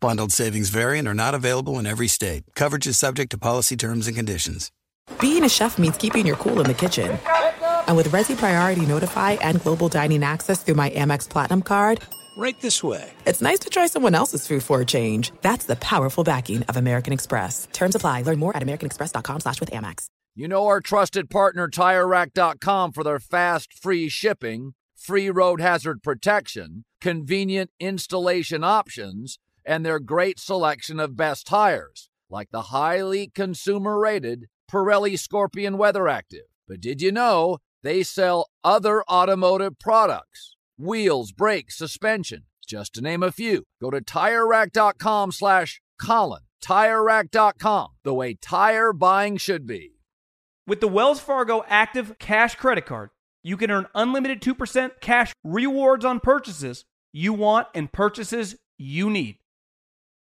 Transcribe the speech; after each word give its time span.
Bundled 0.00 0.30
savings 0.32 0.68
variant 0.68 1.08
are 1.08 1.14
not 1.14 1.34
available 1.34 1.78
in 1.78 1.86
every 1.86 2.06
state. 2.08 2.44
Coverage 2.54 2.86
is 2.86 2.96
subject 2.98 3.30
to 3.32 3.38
policy 3.38 3.76
terms 3.76 4.06
and 4.06 4.14
conditions. 4.16 4.70
Being 5.20 5.42
a 5.42 5.48
chef 5.48 5.78
means 5.78 5.96
keeping 5.96 6.24
your 6.26 6.36
cool 6.36 6.60
in 6.60 6.66
the 6.66 6.74
kitchen. 6.74 7.18
And 7.88 7.96
with 7.96 8.08
Resy 8.10 8.36
Priority 8.36 8.86
Notify 8.86 9.32
and 9.32 9.60
Global 9.62 9.88
Dining 9.88 10.22
Access 10.22 10.62
through 10.62 10.76
my 10.76 10.90
Amex 10.90 11.28
Platinum 11.28 11.62
card, 11.62 12.00
Right 12.36 12.60
this 12.60 12.84
way. 12.84 13.10
it's 13.26 13.42
nice 13.42 13.58
to 13.60 13.70
try 13.70 13.88
someone 13.88 14.14
else's 14.14 14.46
food 14.46 14.62
for 14.62 14.80
a 14.80 14.84
change. 14.84 15.32
That's 15.40 15.64
the 15.64 15.74
powerful 15.74 16.22
backing 16.22 16.62
of 16.64 16.76
American 16.76 17.12
Express. 17.12 17.66
Terms 17.72 17.96
apply. 17.96 18.22
Learn 18.22 18.38
more 18.38 18.56
at 18.56 18.62
americanexpress.com 18.62 19.40
slash 19.40 19.58
with 19.58 19.72
Amex. 19.72 20.06
You 20.36 20.46
know 20.46 20.68
our 20.68 20.80
trusted 20.80 21.30
partner 21.30 21.66
TireRack.com 21.68 22.92
for 22.92 23.02
their 23.02 23.18
fast, 23.18 23.72
free 23.72 24.08
shipping, 24.08 24.74
free 24.94 25.30
road 25.30 25.60
hazard 25.60 26.00
protection, 26.04 26.84
convenient 27.00 27.70
installation 27.80 28.62
options, 28.62 29.40
and 29.68 29.84
their 29.84 30.00
great 30.00 30.40
selection 30.40 30.98
of 30.98 31.14
best 31.14 31.46
tires, 31.46 32.08
like 32.30 32.50
the 32.50 32.62
highly 32.62 33.30
consumer-rated 33.34 34.46
Pirelli 34.68 35.18
Scorpion 35.18 35.76
Weather 35.76 36.08
Active. 36.08 36.46
But 36.66 36.80
did 36.80 37.02
you 37.02 37.12
know 37.12 37.58
they 37.82 38.02
sell 38.02 38.48
other 38.64 39.04
automotive 39.04 39.78
products? 39.78 40.56
Wheels, 40.78 41.32
brakes, 41.32 41.76
suspension, 41.76 42.44
just 42.66 42.94
to 42.94 43.02
name 43.02 43.22
a 43.22 43.30
few. 43.30 43.64
Go 43.80 43.90
to 43.90 44.00
TireRack.com 44.00 45.32
slash 45.32 45.82
Colin. 46.00 46.42
TireRack.com, 46.64 47.88
the 48.04 48.14
way 48.14 48.34
tire 48.34 48.92
buying 48.94 49.36
should 49.36 49.66
be. 49.66 49.92
With 50.66 50.80
the 50.80 50.88
Wells 50.88 51.20
Fargo 51.20 51.62
Active 51.68 52.18
Cash 52.18 52.54
Credit 52.54 52.86
Card, 52.86 53.10
you 53.42 53.56
can 53.56 53.70
earn 53.70 53.86
unlimited 53.94 54.40
2% 54.40 54.92
cash 55.00 55.32
rewards 55.44 56.04
on 56.04 56.20
purchases 56.20 56.84
you 57.12 57.32
want 57.32 57.68
and 57.74 57.92
purchases 57.92 58.56
you 58.78 59.10
need. 59.10 59.36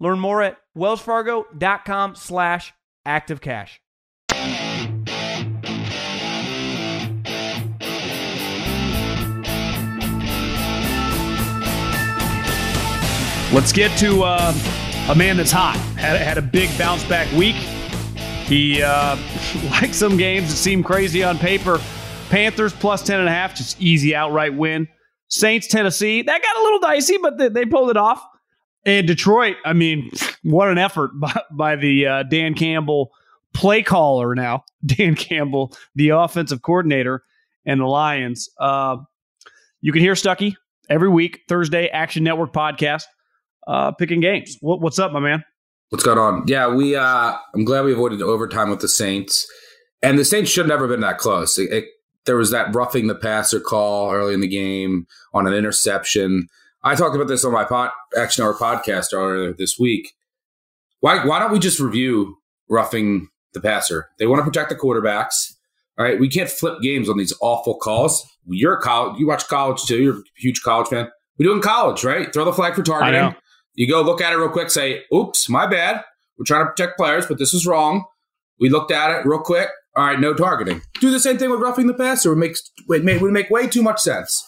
Learn 0.00 0.18
more 0.18 0.42
at 0.42 0.58
wellsfargo.com 0.76 2.14
slash 2.14 2.72
activecash. 3.06 3.78
Let's 13.52 13.70
get 13.70 13.96
to 13.98 14.22
uh, 14.22 14.54
a 15.10 15.14
man 15.14 15.36
that's 15.36 15.50
hot. 15.52 15.76
Had, 15.98 16.18
had 16.18 16.38
a 16.38 16.42
big 16.42 16.70
bounce 16.78 17.04
back 17.04 17.30
week. 17.32 17.56
He, 18.46 18.82
uh, 18.82 19.16
like 19.70 19.92
some 19.92 20.16
games 20.16 20.48
that 20.48 20.56
seem 20.56 20.82
crazy 20.82 21.22
on 21.22 21.36
paper, 21.38 21.78
Panthers 22.30 22.72
plus 22.72 23.02
10.5, 23.02 23.54
just 23.54 23.78
easy 23.78 24.14
outright 24.14 24.54
win. 24.54 24.88
Saints, 25.28 25.66
Tennessee, 25.66 26.22
that 26.22 26.42
got 26.42 26.56
a 26.56 26.62
little 26.62 26.78
dicey, 26.80 27.18
but 27.18 27.36
they, 27.36 27.48
they 27.50 27.66
pulled 27.66 27.90
it 27.90 27.98
off. 27.98 28.24
And 28.84 29.06
Detroit, 29.06 29.56
I 29.64 29.72
mean, 29.72 30.10
what 30.42 30.68
an 30.68 30.78
effort 30.78 31.12
by, 31.20 31.42
by 31.50 31.76
the 31.76 32.06
uh, 32.06 32.22
Dan 32.24 32.54
Campbell 32.54 33.12
play 33.54 33.82
caller 33.82 34.34
now. 34.34 34.64
Dan 34.86 35.14
Campbell, 35.14 35.72
the 35.94 36.10
offensive 36.10 36.62
coordinator, 36.62 37.22
and 37.64 37.80
the 37.80 37.86
Lions. 37.86 38.48
Uh, 38.58 38.96
you 39.80 39.92
can 39.92 40.00
hear 40.00 40.14
Stuckey 40.14 40.54
every 40.88 41.08
week, 41.08 41.40
Thursday, 41.48 41.88
Action 41.88 42.24
Network 42.24 42.52
podcast, 42.52 43.04
uh, 43.66 43.92
picking 43.92 44.20
games. 44.20 44.56
What, 44.60 44.80
what's 44.80 44.98
up, 44.98 45.12
my 45.12 45.20
man? 45.20 45.44
What's 45.90 46.04
going 46.04 46.18
on? 46.18 46.44
Yeah, 46.46 46.74
we. 46.74 46.96
Uh, 46.96 47.36
I'm 47.54 47.64
glad 47.64 47.84
we 47.84 47.92
avoided 47.92 48.22
overtime 48.22 48.70
with 48.70 48.80
the 48.80 48.88
Saints, 48.88 49.46
and 50.02 50.18
the 50.18 50.24
Saints 50.24 50.50
should 50.50 50.66
never 50.66 50.84
have 50.84 50.90
been 50.90 51.02
that 51.02 51.18
close. 51.18 51.58
It, 51.58 51.70
it, 51.70 51.84
there 52.24 52.36
was 52.36 52.50
that 52.50 52.74
roughing 52.74 53.08
the 53.08 53.14
passer 53.14 53.60
call 53.60 54.10
early 54.10 54.32
in 54.32 54.40
the 54.40 54.48
game 54.48 55.06
on 55.34 55.46
an 55.46 55.52
interception. 55.52 56.48
I 56.84 56.94
talked 56.94 57.14
about 57.14 57.28
this 57.28 57.44
on 57.44 57.52
my 57.52 57.64
pod, 57.64 57.90
Action 58.16 58.44
Hour 58.44 58.54
podcast 58.54 59.12
earlier 59.12 59.52
this 59.52 59.78
week. 59.78 60.12
Why 61.00 61.24
why 61.24 61.38
don't 61.38 61.52
we 61.52 61.58
just 61.58 61.80
review 61.80 62.38
roughing 62.68 63.28
the 63.52 63.60
passer? 63.60 64.08
They 64.18 64.26
want 64.26 64.40
to 64.40 64.44
protect 64.44 64.70
the 64.70 64.76
quarterbacks. 64.76 65.52
All 65.98 66.04
right, 66.04 66.18
we 66.18 66.28
can't 66.28 66.48
flip 66.50 66.80
games 66.80 67.08
on 67.08 67.18
these 67.18 67.34
awful 67.40 67.76
calls. 67.76 68.26
You're 68.46 68.74
a 68.78 68.80
college. 68.80 69.18
You 69.18 69.26
watch 69.26 69.46
college 69.46 69.84
too. 69.84 70.02
You're 70.02 70.18
a 70.18 70.22
huge 70.36 70.62
college 70.62 70.88
fan. 70.88 71.08
We 71.38 71.44
do 71.44 71.52
in 71.52 71.60
college, 71.60 72.02
right? 72.04 72.32
Throw 72.32 72.44
the 72.44 72.52
flag 72.52 72.74
for 72.74 72.82
targeting. 72.82 73.20
You 73.74 73.88
go 73.88 74.02
look 74.02 74.20
at 74.20 74.32
it 74.32 74.36
real 74.36 74.48
quick. 74.48 74.70
Say, 74.70 75.02
"Oops, 75.14 75.48
my 75.48 75.66
bad. 75.66 76.02
We're 76.36 76.44
trying 76.44 76.64
to 76.64 76.70
protect 76.70 76.98
players, 76.98 77.26
but 77.26 77.38
this 77.38 77.54
is 77.54 77.66
wrong." 77.66 78.04
We 78.58 78.68
looked 78.70 78.90
at 78.90 79.10
it 79.10 79.26
real 79.26 79.40
quick. 79.40 79.68
All 79.96 80.04
right, 80.06 80.18
no 80.18 80.34
targeting. 80.34 80.82
Do 81.00 81.10
the 81.10 81.20
same 81.20 81.38
thing 81.38 81.50
with 81.50 81.60
roughing 81.60 81.86
the 81.86 81.94
passer. 81.94 82.32
It 82.32 82.36
makes 82.36 82.70
it 82.88 83.22
would 83.22 83.32
make 83.32 83.50
way 83.50 83.66
too 83.68 83.82
much 83.82 84.00
sense. 84.00 84.44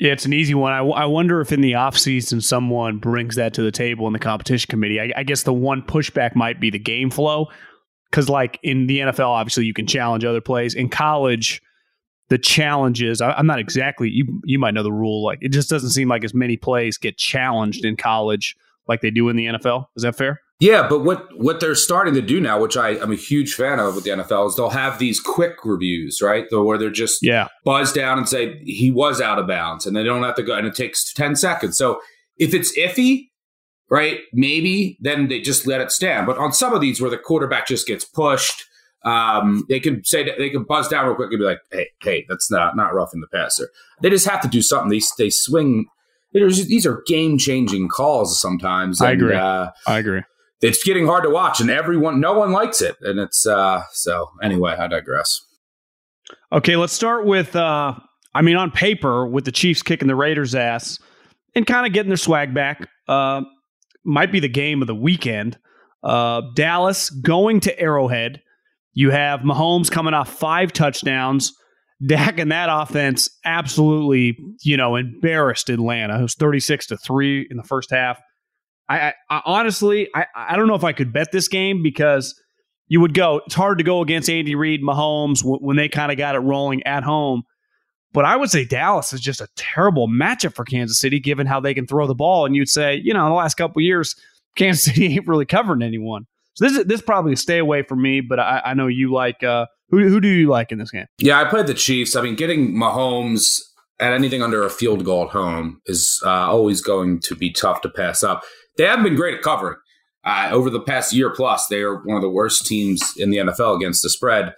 Yeah, 0.00 0.12
it's 0.12 0.24
an 0.24 0.32
easy 0.32 0.54
one. 0.54 0.72
I, 0.72 0.78
I 0.78 1.04
wonder 1.04 1.42
if 1.42 1.52
in 1.52 1.60
the 1.60 1.72
offseason 1.72 2.42
someone 2.42 2.96
brings 2.96 3.36
that 3.36 3.52
to 3.54 3.62
the 3.62 3.70
table 3.70 4.06
in 4.06 4.14
the 4.14 4.18
competition 4.18 4.66
committee. 4.70 4.98
I, 4.98 5.12
I 5.14 5.22
guess 5.24 5.42
the 5.42 5.52
one 5.52 5.82
pushback 5.82 6.34
might 6.34 6.58
be 6.58 6.70
the 6.70 6.78
game 6.78 7.10
flow. 7.10 7.48
Because, 8.10 8.28
like 8.28 8.58
in 8.62 8.86
the 8.86 9.00
NFL, 9.00 9.28
obviously 9.28 9.66
you 9.66 9.74
can 9.74 9.86
challenge 9.86 10.24
other 10.24 10.40
plays. 10.40 10.74
In 10.74 10.88
college, 10.88 11.60
the 12.30 12.38
challenge 12.38 13.02
is 13.02 13.20
I, 13.20 13.32
I'm 13.32 13.46
not 13.46 13.58
exactly, 13.58 14.08
you, 14.08 14.40
you 14.44 14.58
might 14.58 14.72
know 14.72 14.82
the 14.82 14.90
rule. 14.90 15.22
Like, 15.22 15.38
it 15.42 15.50
just 15.50 15.68
doesn't 15.68 15.90
seem 15.90 16.08
like 16.08 16.24
as 16.24 16.32
many 16.32 16.56
plays 16.56 16.96
get 16.96 17.18
challenged 17.18 17.84
in 17.84 17.96
college 17.96 18.56
like 18.88 19.02
they 19.02 19.10
do 19.10 19.28
in 19.28 19.36
the 19.36 19.46
NFL. 19.46 19.84
Is 19.96 20.02
that 20.02 20.16
fair? 20.16 20.40
Yeah, 20.60 20.86
but 20.86 21.00
what 21.00 21.26
what 21.38 21.58
they're 21.58 21.74
starting 21.74 22.12
to 22.14 22.22
do 22.22 22.38
now, 22.38 22.60
which 22.60 22.76
I, 22.76 22.90
I'm 22.90 23.10
a 23.10 23.16
huge 23.16 23.54
fan 23.54 23.80
of 23.80 23.94
with 23.94 24.04
the 24.04 24.10
NFL, 24.10 24.48
is 24.48 24.56
they'll 24.56 24.68
have 24.68 24.98
these 24.98 25.18
quick 25.18 25.64
reviews, 25.64 26.20
right? 26.22 26.44
Where 26.50 26.76
they're 26.76 26.90
just 26.90 27.20
yeah. 27.22 27.48
buzz 27.64 27.94
down 27.94 28.18
and 28.18 28.28
say 28.28 28.62
he 28.64 28.90
was 28.90 29.22
out 29.22 29.38
of 29.38 29.46
bounds, 29.46 29.86
and 29.86 29.96
they 29.96 30.04
don't 30.04 30.22
have 30.22 30.34
to 30.34 30.42
go, 30.42 30.54
and 30.54 30.66
it 30.66 30.74
takes 30.74 31.14
ten 31.14 31.34
seconds. 31.34 31.78
So 31.78 31.98
if 32.36 32.52
it's 32.52 32.78
iffy, 32.78 33.30
right, 33.88 34.20
maybe 34.34 34.98
then 35.00 35.28
they 35.28 35.40
just 35.40 35.66
let 35.66 35.80
it 35.80 35.90
stand. 35.90 36.26
But 36.26 36.36
on 36.36 36.52
some 36.52 36.74
of 36.74 36.82
these 36.82 37.00
where 37.00 37.10
the 37.10 37.16
quarterback 37.16 37.66
just 37.66 37.86
gets 37.86 38.04
pushed, 38.04 38.66
um, 39.02 39.64
they 39.70 39.80
can 39.80 40.04
say 40.04 40.30
they 40.36 40.50
can 40.50 40.64
buzz 40.64 40.88
down 40.88 41.06
real 41.06 41.14
quick 41.14 41.30
and 41.30 41.38
be 41.38 41.44
like, 41.46 41.60
"Hey, 41.72 41.88
hey, 42.02 42.26
that's 42.28 42.50
not 42.50 42.76
not 42.76 42.92
roughing 42.92 43.22
the 43.22 43.28
passer." 43.28 43.70
They 44.02 44.10
just 44.10 44.28
have 44.28 44.42
to 44.42 44.48
do 44.48 44.60
something. 44.60 44.90
They 44.90 45.00
they 45.16 45.30
swing. 45.30 45.86
There's, 46.34 46.66
these 46.66 46.86
are 46.86 47.02
game 47.06 47.38
changing 47.38 47.88
calls 47.88 48.38
sometimes. 48.40 49.00
I 49.00 49.12
agree. 49.12 49.34
Uh, 49.34 49.70
I 49.86 49.98
agree. 49.98 50.22
It's 50.60 50.84
getting 50.84 51.06
hard 51.06 51.24
to 51.24 51.30
watch, 51.30 51.60
and 51.60 51.70
everyone, 51.70 52.20
no 52.20 52.34
one 52.34 52.52
likes 52.52 52.82
it, 52.82 52.96
and 53.00 53.18
it's 53.18 53.46
uh. 53.46 53.82
So 53.92 54.30
anyway, 54.42 54.76
I 54.78 54.86
digress. 54.86 55.40
Okay, 56.52 56.76
let's 56.76 56.92
start 56.92 57.26
with. 57.26 57.56
Uh, 57.56 57.94
I 58.34 58.42
mean, 58.42 58.56
on 58.56 58.70
paper, 58.70 59.26
with 59.26 59.44
the 59.44 59.52
Chiefs 59.52 59.82
kicking 59.82 60.08
the 60.08 60.14
Raiders' 60.14 60.54
ass 60.54 60.98
and 61.54 61.66
kind 61.66 61.86
of 61.86 61.92
getting 61.92 62.10
their 62.10 62.16
swag 62.16 62.54
back, 62.54 62.88
uh, 63.08 63.42
might 64.04 64.30
be 64.30 64.40
the 64.40 64.48
game 64.48 64.82
of 64.82 64.86
the 64.86 64.94
weekend. 64.94 65.58
Uh, 66.02 66.42
Dallas 66.54 67.10
going 67.10 67.60
to 67.60 67.78
Arrowhead. 67.78 68.40
You 68.92 69.10
have 69.10 69.40
Mahomes 69.40 69.90
coming 69.90 70.14
off 70.14 70.28
five 70.28 70.72
touchdowns. 70.72 71.52
Dak 72.06 72.38
and 72.38 72.50
that 72.50 72.68
offense 72.70 73.28
absolutely, 73.44 74.38
you 74.62 74.76
know, 74.76 74.96
embarrassed 74.96 75.68
Atlanta. 75.68 76.26
Thirty 76.28 76.60
six 76.60 76.86
to 76.86 76.96
three 76.96 77.46
in 77.50 77.56
the 77.56 77.62
first 77.62 77.90
half. 77.90 78.18
I, 78.90 79.14
I, 79.30 79.42
honestly, 79.44 80.08
I, 80.14 80.26
I 80.34 80.56
don't 80.56 80.66
know 80.66 80.74
if 80.74 80.84
I 80.84 80.92
could 80.92 81.12
bet 81.12 81.30
this 81.30 81.46
game 81.46 81.82
because 81.82 82.34
you 82.88 83.00
would 83.00 83.14
go. 83.14 83.40
It's 83.46 83.54
hard 83.54 83.78
to 83.78 83.84
go 83.84 84.02
against 84.02 84.28
Andy 84.28 84.56
Reid, 84.56 84.82
Mahomes 84.82 85.42
when 85.44 85.76
they 85.76 85.88
kind 85.88 86.10
of 86.10 86.18
got 86.18 86.34
it 86.34 86.40
rolling 86.40 86.82
at 86.82 87.04
home. 87.04 87.44
But 88.12 88.24
I 88.24 88.34
would 88.34 88.50
say 88.50 88.64
Dallas 88.64 89.12
is 89.12 89.20
just 89.20 89.40
a 89.40 89.46
terrible 89.54 90.08
matchup 90.08 90.54
for 90.54 90.64
Kansas 90.64 90.98
City, 90.98 91.20
given 91.20 91.46
how 91.46 91.60
they 91.60 91.72
can 91.72 91.86
throw 91.86 92.08
the 92.08 92.14
ball. 92.16 92.44
And 92.44 92.56
you'd 92.56 92.68
say, 92.68 93.00
you 93.02 93.14
know, 93.14 93.24
in 93.26 93.30
the 93.30 93.36
last 93.36 93.54
couple 93.54 93.80
years, 93.80 94.16
Kansas 94.56 94.84
City 94.84 95.06
ain't 95.06 95.28
really 95.28 95.46
covering 95.46 95.82
anyone. 95.82 96.26
So 96.54 96.64
this 96.64 96.76
is 96.76 96.84
this 96.86 97.00
probably 97.00 97.36
stay 97.36 97.58
away 97.58 97.82
from 97.82 98.02
me, 98.02 98.20
but 98.20 98.40
I, 98.40 98.60
I 98.66 98.74
know 98.74 98.88
you 98.88 99.12
like. 99.12 99.42
Uh, 99.44 99.66
who 99.90 100.08
who 100.08 100.20
do 100.20 100.28
you 100.28 100.48
like 100.48 100.72
in 100.72 100.78
this 100.78 100.90
game? 100.90 101.06
Yeah, 101.18 101.40
I 101.40 101.44
played 101.44 101.68
the 101.68 101.74
Chiefs. 101.74 102.16
I 102.16 102.22
mean, 102.22 102.34
getting 102.34 102.74
Mahomes 102.74 103.60
at 104.00 104.12
anything 104.12 104.42
under 104.42 104.64
a 104.64 104.70
field 104.70 105.04
goal 105.04 105.24
at 105.24 105.30
home 105.30 105.80
is 105.86 106.20
uh, 106.24 106.30
always 106.30 106.80
going 106.80 107.20
to 107.20 107.36
be 107.36 107.52
tough 107.52 107.82
to 107.82 107.88
pass 107.88 108.22
up. 108.22 108.42
They 108.80 108.86
haven't 108.86 109.04
been 109.04 109.14
great 109.14 109.34
at 109.34 109.42
covering. 109.42 109.76
Uh, 110.24 110.48
over 110.52 110.70
the 110.70 110.80
past 110.80 111.12
year 111.12 111.28
plus, 111.28 111.66
they 111.66 111.82
are 111.82 111.96
one 111.96 112.16
of 112.16 112.22
the 112.22 112.30
worst 112.30 112.66
teams 112.66 113.12
in 113.18 113.28
the 113.28 113.36
NFL 113.36 113.76
against 113.76 114.02
the 114.02 114.08
spread. 114.08 114.54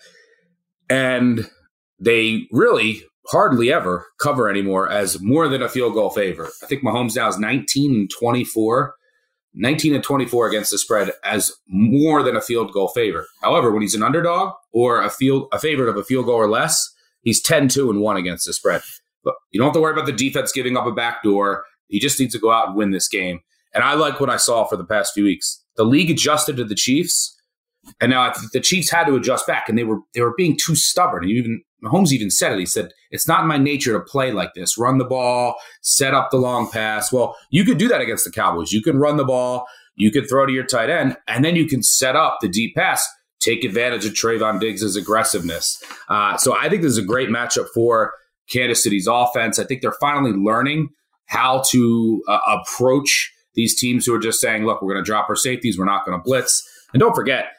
And 0.89 1.51
they 1.99 2.47
really 2.53 3.03
hardly 3.27 3.73
ever 3.73 4.07
cover 4.21 4.49
anymore 4.49 4.89
as 4.89 5.21
more 5.21 5.49
than 5.49 5.61
a 5.61 5.69
field 5.69 5.95
goal 5.95 6.11
favorite. 6.11 6.53
I 6.63 6.67
think 6.67 6.85
Mahomes 6.85 7.17
now 7.17 7.27
is 7.27 7.37
19 7.37 7.93
and 7.93 8.11
24, 8.17 8.95
19 9.55 9.97
and 9.97 10.05
24 10.05 10.47
against 10.47 10.71
the 10.71 10.79
spread 10.79 11.11
as 11.25 11.51
more 11.67 12.23
than 12.23 12.37
a 12.37 12.41
field 12.41 12.73
goal 12.73 12.93
favorite. 12.95 13.27
However, 13.43 13.73
when 13.73 13.83
he's 13.83 13.97
an 13.97 14.05
underdog 14.05 14.55
or 14.71 15.03
a 15.03 15.11
field 15.11 15.49
a 15.51 15.59
favorite 15.59 15.89
of 15.89 15.97
a 15.97 16.05
field 16.05 16.27
goal 16.27 16.37
or 16.37 16.49
less, 16.49 16.95
he's 17.23 17.43
10 17.43 17.67
2 17.67 17.91
and 17.91 18.01
1 18.01 18.17
against 18.17 18.47
the 18.47 18.53
spread. 18.53 18.83
But 19.25 19.35
you 19.51 19.59
don't 19.59 19.67
have 19.67 19.75
to 19.75 19.81
worry 19.81 19.95
about 19.95 20.07
the 20.07 20.13
defense 20.13 20.53
giving 20.53 20.77
up 20.77 20.87
a 20.87 20.93
backdoor. 20.93 21.65
He 21.89 21.99
just 21.99 22.21
needs 22.21 22.35
to 22.35 22.41
go 22.41 22.53
out 22.53 22.69
and 22.69 22.77
win 22.77 22.93
this 22.93 23.09
game. 23.09 23.41
And 23.75 23.83
I 23.83 23.95
like 23.95 24.21
what 24.21 24.31
I 24.31 24.37
saw 24.37 24.65
for 24.65 24.77
the 24.77 24.85
past 24.85 25.15
few 25.15 25.25
weeks. 25.25 25.63
The 25.77 25.85
league 25.85 26.11
adjusted 26.11 26.57
to 26.57 26.65
the 26.65 26.75
Chiefs, 26.75 27.39
and 28.01 28.11
now 28.11 28.33
the 28.53 28.61
Chiefs 28.61 28.91
had 28.91 29.07
to 29.07 29.17
adjust 29.17 29.47
back, 29.47 29.69
and 29.69 29.79
they 29.79 29.85
were 29.85 30.01
they 30.15 30.21
were 30.21 30.35
being 30.37 30.57
too 30.63 30.77
stubborn. 30.77 31.25
And 31.25 31.33
even 31.33 31.63
Mahomes 31.83 32.13
even 32.13 32.31
said 32.31 32.53
it. 32.53 32.59
He 32.59 32.67
said, 32.67 32.93
"It's 33.11 33.27
not 33.27 33.43
in 33.43 33.49
my 33.49 33.59
nature 33.59 33.93
to 33.93 34.01
play 34.01 34.33
like 34.33 34.55
this. 34.55 34.79
Run 34.79 34.99
the 34.99 35.05
ball, 35.05 35.57
set 35.81 36.15
up 36.15 36.31
the 36.31 36.37
long 36.37 36.71
pass." 36.71 37.13
Well, 37.13 37.37
you 37.51 37.65
could 37.65 37.79
do 37.79 37.89
that 37.89 38.01
against 38.01 38.25
the 38.25 38.31
Cowboys. 38.31 38.73
You 38.73 38.83
can 38.83 38.99
run 38.99 39.17
the 39.17 39.25
ball, 39.25 39.67
you 39.97 40.11
can 40.11 40.27
throw 40.27 40.47
to 40.47 40.53
your 40.53 40.65
tight 40.65 40.91
end, 40.91 41.17
and 41.27 41.45
then 41.45 41.57
you 41.57 41.67
can 41.67 41.83
set 41.83 42.17
up 42.17 42.39
the 42.41 42.49
deep 42.49 42.75
pass. 42.75 43.07
Take 43.41 43.65
advantage 43.65 44.07
of 44.07 44.13
Trevon 44.13 44.61
Diggs' 44.61 44.95
aggressiveness. 44.95 45.83
Uh, 46.09 46.37
so 46.37 46.57
I 46.57 46.69
think 46.69 46.83
this 46.83 46.93
is 46.93 46.99
a 46.99 47.05
great 47.05 47.29
matchup 47.29 47.67
for 47.75 48.13
Kansas 48.49 48.83
City's 48.83 49.09
offense. 49.09 49.59
I 49.59 49.65
think 49.65 49.83
they're 49.83 49.97
finally 50.01 50.33
learning 50.33 50.91
how 51.27 51.63
to 51.71 52.23
uh, 52.29 52.39
approach 52.49 53.33
these 53.55 53.79
teams 53.79 54.07
who 54.07 54.15
are 54.15 54.19
just 54.19 54.41
saying, 54.41 54.65
look, 54.65 54.83
we're 54.83 54.93
going 54.93 55.05
to 55.05 55.09
drop 55.09 55.29
our 55.29 55.37
safeties, 55.37 55.79
we're 55.79 55.85
not 55.85 56.05
going 56.05 56.19
to 56.19 56.23
blitz. 56.23 56.69
And 56.93 57.01
don't 57.01 57.15
forget, 57.15 57.53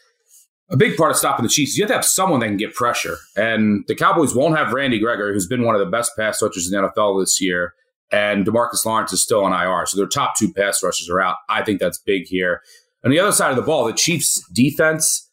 a 0.69 0.77
big 0.77 0.97
part 0.97 1.11
of 1.11 1.17
stopping 1.17 1.43
the 1.43 1.49
Chiefs 1.49 1.71
is 1.71 1.77
you 1.77 1.83
have 1.83 1.89
to 1.89 1.95
have 1.95 2.05
someone 2.05 2.39
that 2.39 2.47
can 2.47 2.57
get 2.57 2.73
pressure. 2.73 3.17
And 3.35 3.83
the 3.87 3.95
Cowboys 3.95 4.33
won't 4.33 4.57
have 4.57 4.73
Randy 4.73 4.99
Gregory, 4.99 5.33
who's 5.33 5.47
been 5.47 5.63
one 5.63 5.75
of 5.75 5.79
the 5.79 5.89
best 5.89 6.11
pass 6.17 6.41
rushers 6.41 6.71
in 6.71 6.81
the 6.81 6.87
NFL 6.87 7.21
this 7.21 7.39
year. 7.41 7.73
And 8.11 8.45
Demarcus 8.45 8.85
Lawrence 8.85 9.13
is 9.13 9.21
still 9.21 9.43
on 9.43 9.53
IR. 9.53 9.85
So 9.85 9.97
their 9.97 10.07
top 10.07 10.35
two 10.37 10.51
pass 10.51 10.83
rushers 10.83 11.09
are 11.09 11.21
out. 11.21 11.37
I 11.49 11.63
think 11.63 11.79
that's 11.79 11.99
big 11.99 12.27
here. 12.27 12.61
On 13.03 13.11
the 13.11 13.19
other 13.19 13.31
side 13.31 13.51
of 13.51 13.55
the 13.55 13.63
ball, 13.63 13.85
the 13.85 13.93
Chiefs 13.93 14.43
defense 14.53 15.29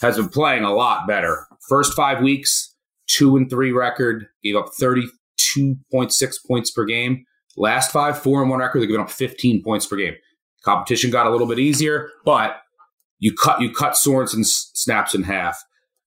has 0.00 0.16
been 0.16 0.28
playing 0.28 0.64
a 0.64 0.72
lot 0.72 1.06
better. 1.06 1.46
First 1.68 1.94
five 1.94 2.22
weeks, 2.22 2.74
two 3.06 3.36
and 3.36 3.48
three 3.48 3.72
record, 3.72 4.26
gave 4.42 4.56
up 4.56 4.66
32.6 4.80 6.34
points 6.46 6.70
per 6.70 6.84
game. 6.84 7.24
Last 7.56 7.92
five, 7.92 8.18
four 8.18 8.40
and 8.40 8.50
one 8.50 8.60
record, 8.60 8.80
they're 8.80 8.88
giving 8.88 9.02
up 9.02 9.10
15 9.10 9.62
points 9.62 9.86
per 9.86 9.96
game. 9.96 10.14
Competition 10.64 11.10
got 11.10 11.26
a 11.26 11.30
little 11.30 11.46
bit 11.46 11.58
easier, 11.58 12.10
but 12.24 12.56
you 13.18 13.34
cut 13.34 13.60
you 13.60 13.70
cut 13.70 13.96
Sorensen's 13.96 14.70
snaps 14.74 15.14
in 15.14 15.22
half. 15.22 15.62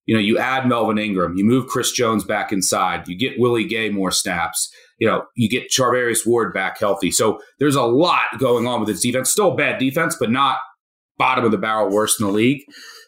You 0.06 0.16
know, 0.16 0.22
you 0.22 0.38
add 0.38 0.68
Melvin 0.68 0.98
Ingram, 0.98 1.36
you 1.36 1.44
move 1.44 1.68
Chris 1.68 1.92
Jones 1.92 2.24
back 2.24 2.52
inside, 2.52 3.08
you 3.08 3.18
get 3.18 3.40
Willie 3.40 3.66
Gay 3.68 3.90
more 3.90 4.12
snaps. 4.12 4.70
You 5.00 5.08
know, 5.08 5.26
you 5.36 5.48
get 5.48 5.70
Charvarius 5.70 6.26
Ward 6.26 6.54
back 6.54 6.80
healthy. 6.80 7.12
So 7.12 7.40
there's 7.60 7.76
a 7.76 7.84
lot 7.84 8.40
going 8.40 8.66
on 8.66 8.80
with 8.80 8.90
this 8.90 9.02
defense. 9.02 9.30
Still 9.30 9.52
a 9.52 9.56
bad 9.56 9.80
defense, 9.80 10.16
but 10.20 10.32
not 10.32 10.58
bottom 11.18 11.46
of 11.46 11.52
the 11.52 11.58
barrel 11.58 11.92
worst 11.92 12.20
in 12.20 12.26
the 12.26 12.32
league. 12.32 12.62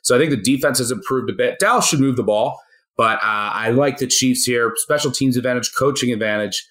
So 0.03 0.15
I 0.15 0.19
think 0.19 0.31
the 0.31 0.37
defense 0.37 0.77
has 0.79 0.91
improved 0.91 1.29
a 1.29 1.33
bit. 1.33 1.57
Dallas 1.59 1.87
should 1.87 1.99
move 1.99 2.15
the 2.15 2.23
ball, 2.23 2.59
but 2.97 3.17
uh, 3.17 3.51
I 3.53 3.71
like 3.71 3.97
the 3.97 4.07
Chiefs 4.07 4.43
here. 4.43 4.73
Special 4.75 5.11
teams 5.11 5.37
advantage, 5.37 5.71
coaching 5.77 6.11
advantage. 6.11 6.65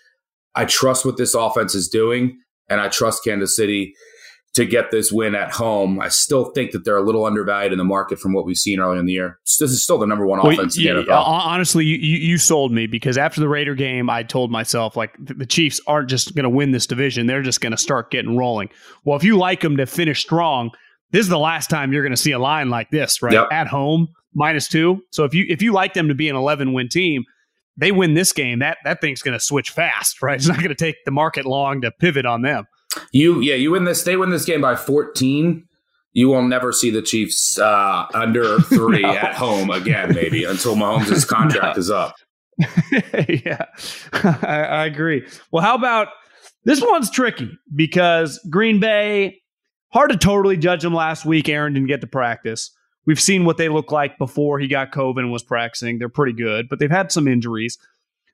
I 0.54 0.64
trust 0.64 1.04
what 1.04 1.16
this 1.16 1.34
offense 1.34 1.74
is 1.74 1.88
doing, 1.88 2.38
and 2.68 2.80
I 2.80 2.88
trust 2.88 3.24
Kansas 3.24 3.54
City 3.56 3.94
to 4.54 4.64
get 4.64 4.90
this 4.90 5.12
win 5.12 5.34
at 5.34 5.52
home. 5.52 6.00
I 6.00 6.08
still 6.08 6.46
think 6.52 6.72
that 6.72 6.84
they're 6.84 6.96
a 6.96 7.02
little 7.02 7.24
undervalued 7.24 7.72
in 7.72 7.78
the 7.78 7.84
market 7.84 8.18
from 8.18 8.32
what 8.32 8.44
we've 8.44 8.56
seen 8.56 8.80
earlier 8.80 8.98
in 8.98 9.06
the 9.06 9.12
year. 9.12 9.38
This 9.44 9.70
is 9.70 9.82
still 9.82 9.98
the 9.98 10.06
number 10.06 10.26
one 10.26 10.40
well, 10.42 10.52
offense 10.52 10.76
yeah, 10.76 10.92
in 10.92 10.96
the 10.96 11.02
NFL. 11.04 11.22
Honestly, 11.26 11.84
you, 11.84 11.96
you 11.96 12.38
sold 12.38 12.72
me 12.72 12.86
because 12.86 13.18
after 13.18 13.40
the 13.40 13.48
Raider 13.48 13.74
game, 13.74 14.10
I 14.10 14.22
told 14.22 14.50
myself 14.50 14.96
like 14.96 15.14
the 15.20 15.46
Chiefs 15.46 15.80
aren't 15.86 16.08
just 16.08 16.34
going 16.34 16.44
to 16.44 16.50
win 16.50 16.72
this 16.72 16.86
division; 16.86 17.26
they're 17.26 17.42
just 17.42 17.60
going 17.60 17.72
to 17.72 17.78
start 17.78 18.10
getting 18.10 18.36
rolling. 18.36 18.68
Well, 19.04 19.16
if 19.16 19.24
you 19.24 19.36
like 19.36 19.60
them 19.60 19.76
to 19.76 19.86
finish 19.86 20.20
strong, 20.20 20.70
this 21.12 21.20
is 21.20 21.28
the 21.28 21.38
last 21.38 21.70
time 21.70 21.92
you're 21.92 22.02
going 22.02 22.10
to 22.10 22.16
see 22.20 22.32
a 22.32 22.38
line 22.38 22.70
like 22.70 22.90
this, 22.90 23.22
right? 23.22 23.34
Yep. 23.34 23.48
At 23.52 23.68
home, 23.68 24.08
minus 24.34 24.68
two. 24.68 25.02
So 25.10 25.24
if 25.24 25.34
you 25.34 25.44
if 25.48 25.62
you 25.62 25.72
like 25.72 25.94
them 25.94 26.08
to 26.08 26.14
be 26.14 26.28
an 26.28 26.36
11 26.36 26.72
win 26.72 26.88
team, 26.88 27.24
they 27.78 27.92
win 27.92 28.14
this 28.14 28.32
game, 28.32 28.58
that 28.58 28.78
that 28.84 29.00
thing's 29.00 29.22
going 29.22 29.38
to 29.38 29.44
switch 29.44 29.70
fast, 29.70 30.20
right? 30.22 30.36
It's 30.36 30.48
not 30.48 30.58
going 30.58 30.68
to 30.68 30.74
take 30.74 30.96
the 31.04 31.10
market 31.10 31.46
long 31.46 31.80
to 31.82 31.90
pivot 31.90 32.26
on 32.26 32.42
them. 32.42 32.66
You, 33.12 33.40
yeah, 33.40 33.54
you 33.54 33.70
win 33.70 33.84
this. 33.84 34.02
They 34.02 34.16
win 34.16 34.30
this 34.30 34.44
game 34.44 34.60
by 34.60 34.76
14. 34.76 35.64
You 36.12 36.28
will 36.28 36.42
never 36.42 36.72
see 36.72 36.90
the 36.90 37.02
Chiefs 37.02 37.58
uh, 37.58 38.06
under 38.12 38.58
three 38.62 39.02
no. 39.02 39.10
at 39.14 39.34
home 39.34 39.70
again, 39.70 40.14
maybe 40.14 40.44
until 40.44 40.74
Mahomes' 40.74 41.26
contract 41.28 41.76
no. 41.76 41.80
is 41.80 41.90
up. 41.90 42.14
yeah, 43.28 43.66
I, 44.12 44.64
I 44.64 44.86
agree. 44.86 45.24
Well, 45.52 45.62
how 45.62 45.76
about 45.76 46.08
this 46.64 46.82
one's 46.82 47.08
tricky 47.08 47.56
because 47.74 48.40
Green 48.50 48.80
Bay, 48.80 49.40
hard 49.92 50.10
to 50.10 50.16
totally 50.16 50.56
judge 50.56 50.82
them 50.82 50.94
last 50.94 51.24
week. 51.24 51.48
Aaron 51.48 51.74
didn't 51.74 51.86
get 51.88 52.00
to 52.00 52.08
practice. 52.08 52.72
We've 53.08 53.18
seen 53.18 53.46
what 53.46 53.56
they 53.56 53.70
look 53.70 53.90
like 53.90 54.18
before 54.18 54.58
he 54.58 54.68
got 54.68 54.92
COVID 54.92 55.20
and 55.20 55.32
was 55.32 55.42
practicing. 55.42 55.98
They're 55.98 56.10
pretty 56.10 56.34
good, 56.34 56.68
but 56.68 56.78
they've 56.78 56.90
had 56.90 57.10
some 57.10 57.26
injuries. 57.26 57.78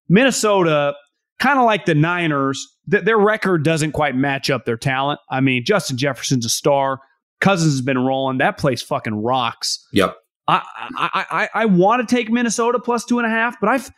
Minnesota, 0.09 0.95
kind 1.39 1.61
of 1.61 1.65
like 1.65 1.85
the 1.85 1.95
Niners, 1.95 2.77
th- 2.91 3.05
their 3.05 3.17
record 3.17 3.63
doesn't 3.63 3.93
quite 3.93 4.17
match 4.17 4.51
up 4.51 4.65
their 4.65 4.77
talent. 4.77 5.21
I 5.31 5.41
mean, 5.41 5.65
Justin 5.65 5.97
Jefferson's 5.97 6.45
a 6.45 6.49
star. 6.49 6.99
Cousins 7.41 7.75
has 7.75 7.83
been 7.83 7.99
rolling. 7.99 8.39
That 8.39 8.59
place 8.59 8.83
fucking 8.83 9.15
rocks. 9.15 9.79
Yep. 9.93 10.17
I 10.49 10.63
I 10.99 11.25
I, 11.31 11.49
I 11.55 11.65
want 11.67 12.07
to 12.07 12.13
take 12.13 12.29
Minnesota 12.29 12.81
plus 12.81 13.05
two 13.05 13.21
and 13.21 13.27
a 13.29 13.31
half, 13.31 13.55
but 13.61 13.69
I've 13.69 13.89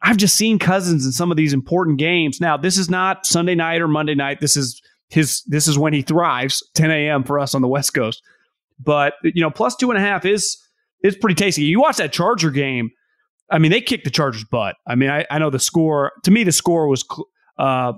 I've 0.00 0.16
just 0.16 0.36
seen 0.36 0.58
Cousins 0.58 1.04
in 1.04 1.12
some 1.12 1.32
of 1.32 1.36
these 1.36 1.52
important 1.52 1.98
games. 1.98 2.40
Now, 2.40 2.56
this 2.56 2.78
is 2.78 2.88
not 2.88 3.26
Sunday 3.26 3.54
night 3.54 3.82
or 3.82 3.88
Monday 3.88 4.14
night. 4.14 4.40
This 4.40 4.56
is 4.56 4.80
his 5.10 5.42
this 5.42 5.68
is 5.68 5.78
when 5.78 5.92
he 5.92 6.00
thrives, 6.00 6.66
10 6.76 6.90
a.m. 6.90 7.24
for 7.24 7.38
us 7.38 7.54
on 7.54 7.60
the 7.60 7.68
West 7.68 7.92
Coast. 7.92 8.22
But 8.78 9.14
you 9.22 9.42
know, 9.42 9.50
plus 9.50 9.76
two 9.76 9.90
and 9.90 9.98
a 9.98 10.00
half 10.00 10.24
is 10.24 10.58
is 11.02 11.16
pretty 11.16 11.34
tasty. 11.34 11.62
You 11.62 11.80
watch 11.80 11.96
that 11.98 12.12
Charger 12.12 12.50
game. 12.50 12.90
I 13.50 13.58
mean, 13.58 13.70
they 13.70 13.80
kicked 13.80 14.04
the 14.04 14.10
Chargers' 14.10 14.44
butt. 14.44 14.76
I 14.86 14.94
mean, 14.94 15.10
I, 15.10 15.26
I 15.30 15.38
know 15.38 15.50
the 15.50 15.58
score. 15.58 16.12
To 16.24 16.30
me, 16.30 16.44
the 16.44 16.52
score 16.52 16.88
was 16.88 17.04
uh, 17.58 17.92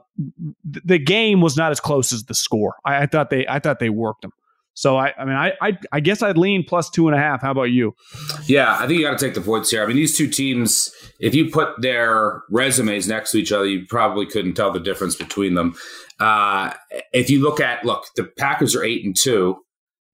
the 0.64 0.98
game 0.98 1.40
was 1.40 1.56
not 1.56 1.70
as 1.70 1.80
close 1.80 2.12
as 2.12 2.24
the 2.24 2.34
score. 2.34 2.74
I, 2.84 3.02
I, 3.02 3.06
thought 3.06 3.30
they 3.30 3.46
I 3.46 3.58
thought 3.58 3.78
they 3.78 3.90
worked 3.90 4.22
them. 4.22 4.32
So 4.74 4.98
I, 4.98 5.14
I 5.18 5.24
mean, 5.24 5.34
I, 5.34 5.52
I, 5.62 5.78
I 5.90 6.00
guess 6.00 6.22
I'd 6.22 6.36
lean 6.36 6.62
plus 6.62 6.90
two 6.90 7.08
and 7.08 7.16
a 7.16 7.18
half. 7.18 7.40
How 7.40 7.50
about 7.50 7.70
you? 7.70 7.94
Yeah, 8.44 8.74
I 8.74 8.86
think 8.86 9.00
you 9.00 9.06
got 9.06 9.18
to 9.18 9.24
take 9.24 9.34
the 9.34 9.40
points 9.40 9.70
here. 9.70 9.82
I 9.82 9.86
mean, 9.86 9.96
these 9.96 10.14
two 10.14 10.28
teams, 10.28 10.92
if 11.18 11.34
you 11.34 11.50
put 11.50 11.80
their 11.80 12.42
resumes 12.50 13.08
next 13.08 13.30
to 13.30 13.38
each 13.38 13.52
other, 13.52 13.64
you 13.64 13.86
probably 13.88 14.26
couldn't 14.26 14.52
tell 14.52 14.70
the 14.70 14.80
difference 14.80 15.16
between 15.16 15.54
them. 15.54 15.74
Uh, 16.20 16.74
if 17.14 17.30
you 17.30 17.42
look 17.42 17.58
at 17.58 17.86
look, 17.86 18.04
the 18.16 18.24
Packers 18.24 18.76
are 18.76 18.84
eight 18.84 19.02
and 19.02 19.16
two, 19.16 19.56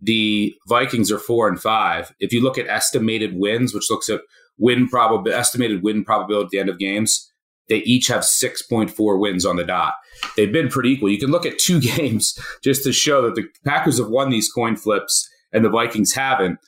the 0.02 0.54
Vikings 0.68 1.12
are 1.12 1.18
four 1.18 1.48
and 1.48 1.60
five. 1.60 2.12
If 2.18 2.32
you 2.32 2.42
look 2.42 2.58
at 2.58 2.66
estimated 2.66 3.36
wins, 3.36 3.72
which 3.72 3.88
looks 3.88 4.08
at 4.08 4.20
win 4.58 4.88
probability, 4.88 5.36
estimated 5.36 5.82
win 5.82 6.04
probability 6.04 6.44
at 6.46 6.50
the 6.50 6.58
end 6.58 6.68
of 6.68 6.78
games, 6.78 7.30
they 7.68 7.78
each 7.78 8.08
have 8.08 8.22
6.4 8.22 9.20
wins 9.20 9.46
on 9.46 9.56
the 9.56 9.64
dot. 9.64 9.94
They've 10.36 10.52
been 10.52 10.68
pretty 10.68 10.90
equal. 10.90 11.08
You 11.08 11.18
can 11.18 11.30
look 11.30 11.46
at 11.46 11.58
two 11.58 11.80
games 11.96 12.36
just 12.62 12.82
to 12.84 12.92
show 12.92 13.22
that 13.22 13.36
the 13.36 13.46
Packers 13.64 13.98
have 13.98 14.08
won 14.08 14.30
these 14.30 14.50
coin 14.50 14.76
flips 14.76 15.28
and 15.52 15.64
the 15.64 15.70
Vikings 15.70 16.14
haven't. 16.14 16.58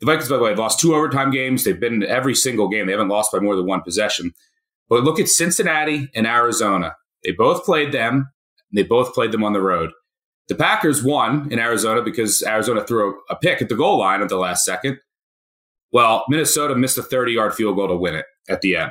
The 0.00 0.06
Vikings, 0.06 0.28
by 0.28 0.36
the 0.36 0.42
way, 0.42 0.50
have 0.50 0.58
lost 0.58 0.80
two 0.80 0.94
overtime 0.94 1.30
games. 1.30 1.62
They've 1.62 1.78
been 1.78 2.02
in 2.02 2.04
every 2.04 2.34
single 2.34 2.68
game. 2.68 2.86
They 2.86 2.92
haven't 2.92 3.08
lost 3.08 3.32
by 3.32 3.38
more 3.38 3.54
than 3.54 3.66
one 3.66 3.82
possession. 3.82 4.32
But 4.88 5.04
look 5.04 5.20
at 5.20 5.28
Cincinnati 5.28 6.08
and 6.14 6.26
Arizona. 6.26 6.96
They 7.22 7.32
both 7.32 7.64
played 7.64 7.92
them. 7.92 8.30
They 8.72 8.82
both 8.82 9.14
played 9.14 9.30
them 9.30 9.44
on 9.44 9.52
the 9.52 9.60
road. 9.60 9.92
The 10.50 10.56
Packers 10.56 11.04
won 11.04 11.46
in 11.52 11.60
Arizona 11.60 12.02
because 12.02 12.42
Arizona 12.42 12.82
threw 12.82 13.20
a, 13.30 13.36
pick 13.36 13.62
at 13.62 13.68
the 13.68 13.76
goal 13.76 14.00
line 14.00 14.20
at 14.20 14.28
the 14.28 14.36
last 14.36 14.64
second. 14.64 14.98
Well, 15.92 16.24
Minnesota 16.28 16.74
missed 16.74 16.98
a 16.98 17.04
30 17.04 17.30
yard 17.30 17.54
field 17.54 17.76
goal 17.76 17.86
to 17.86 17.96
win 17.96 18.16
it 18.16 18.26
at 18.48 18.60
the 18.60 18.74
end. 18.74 18.90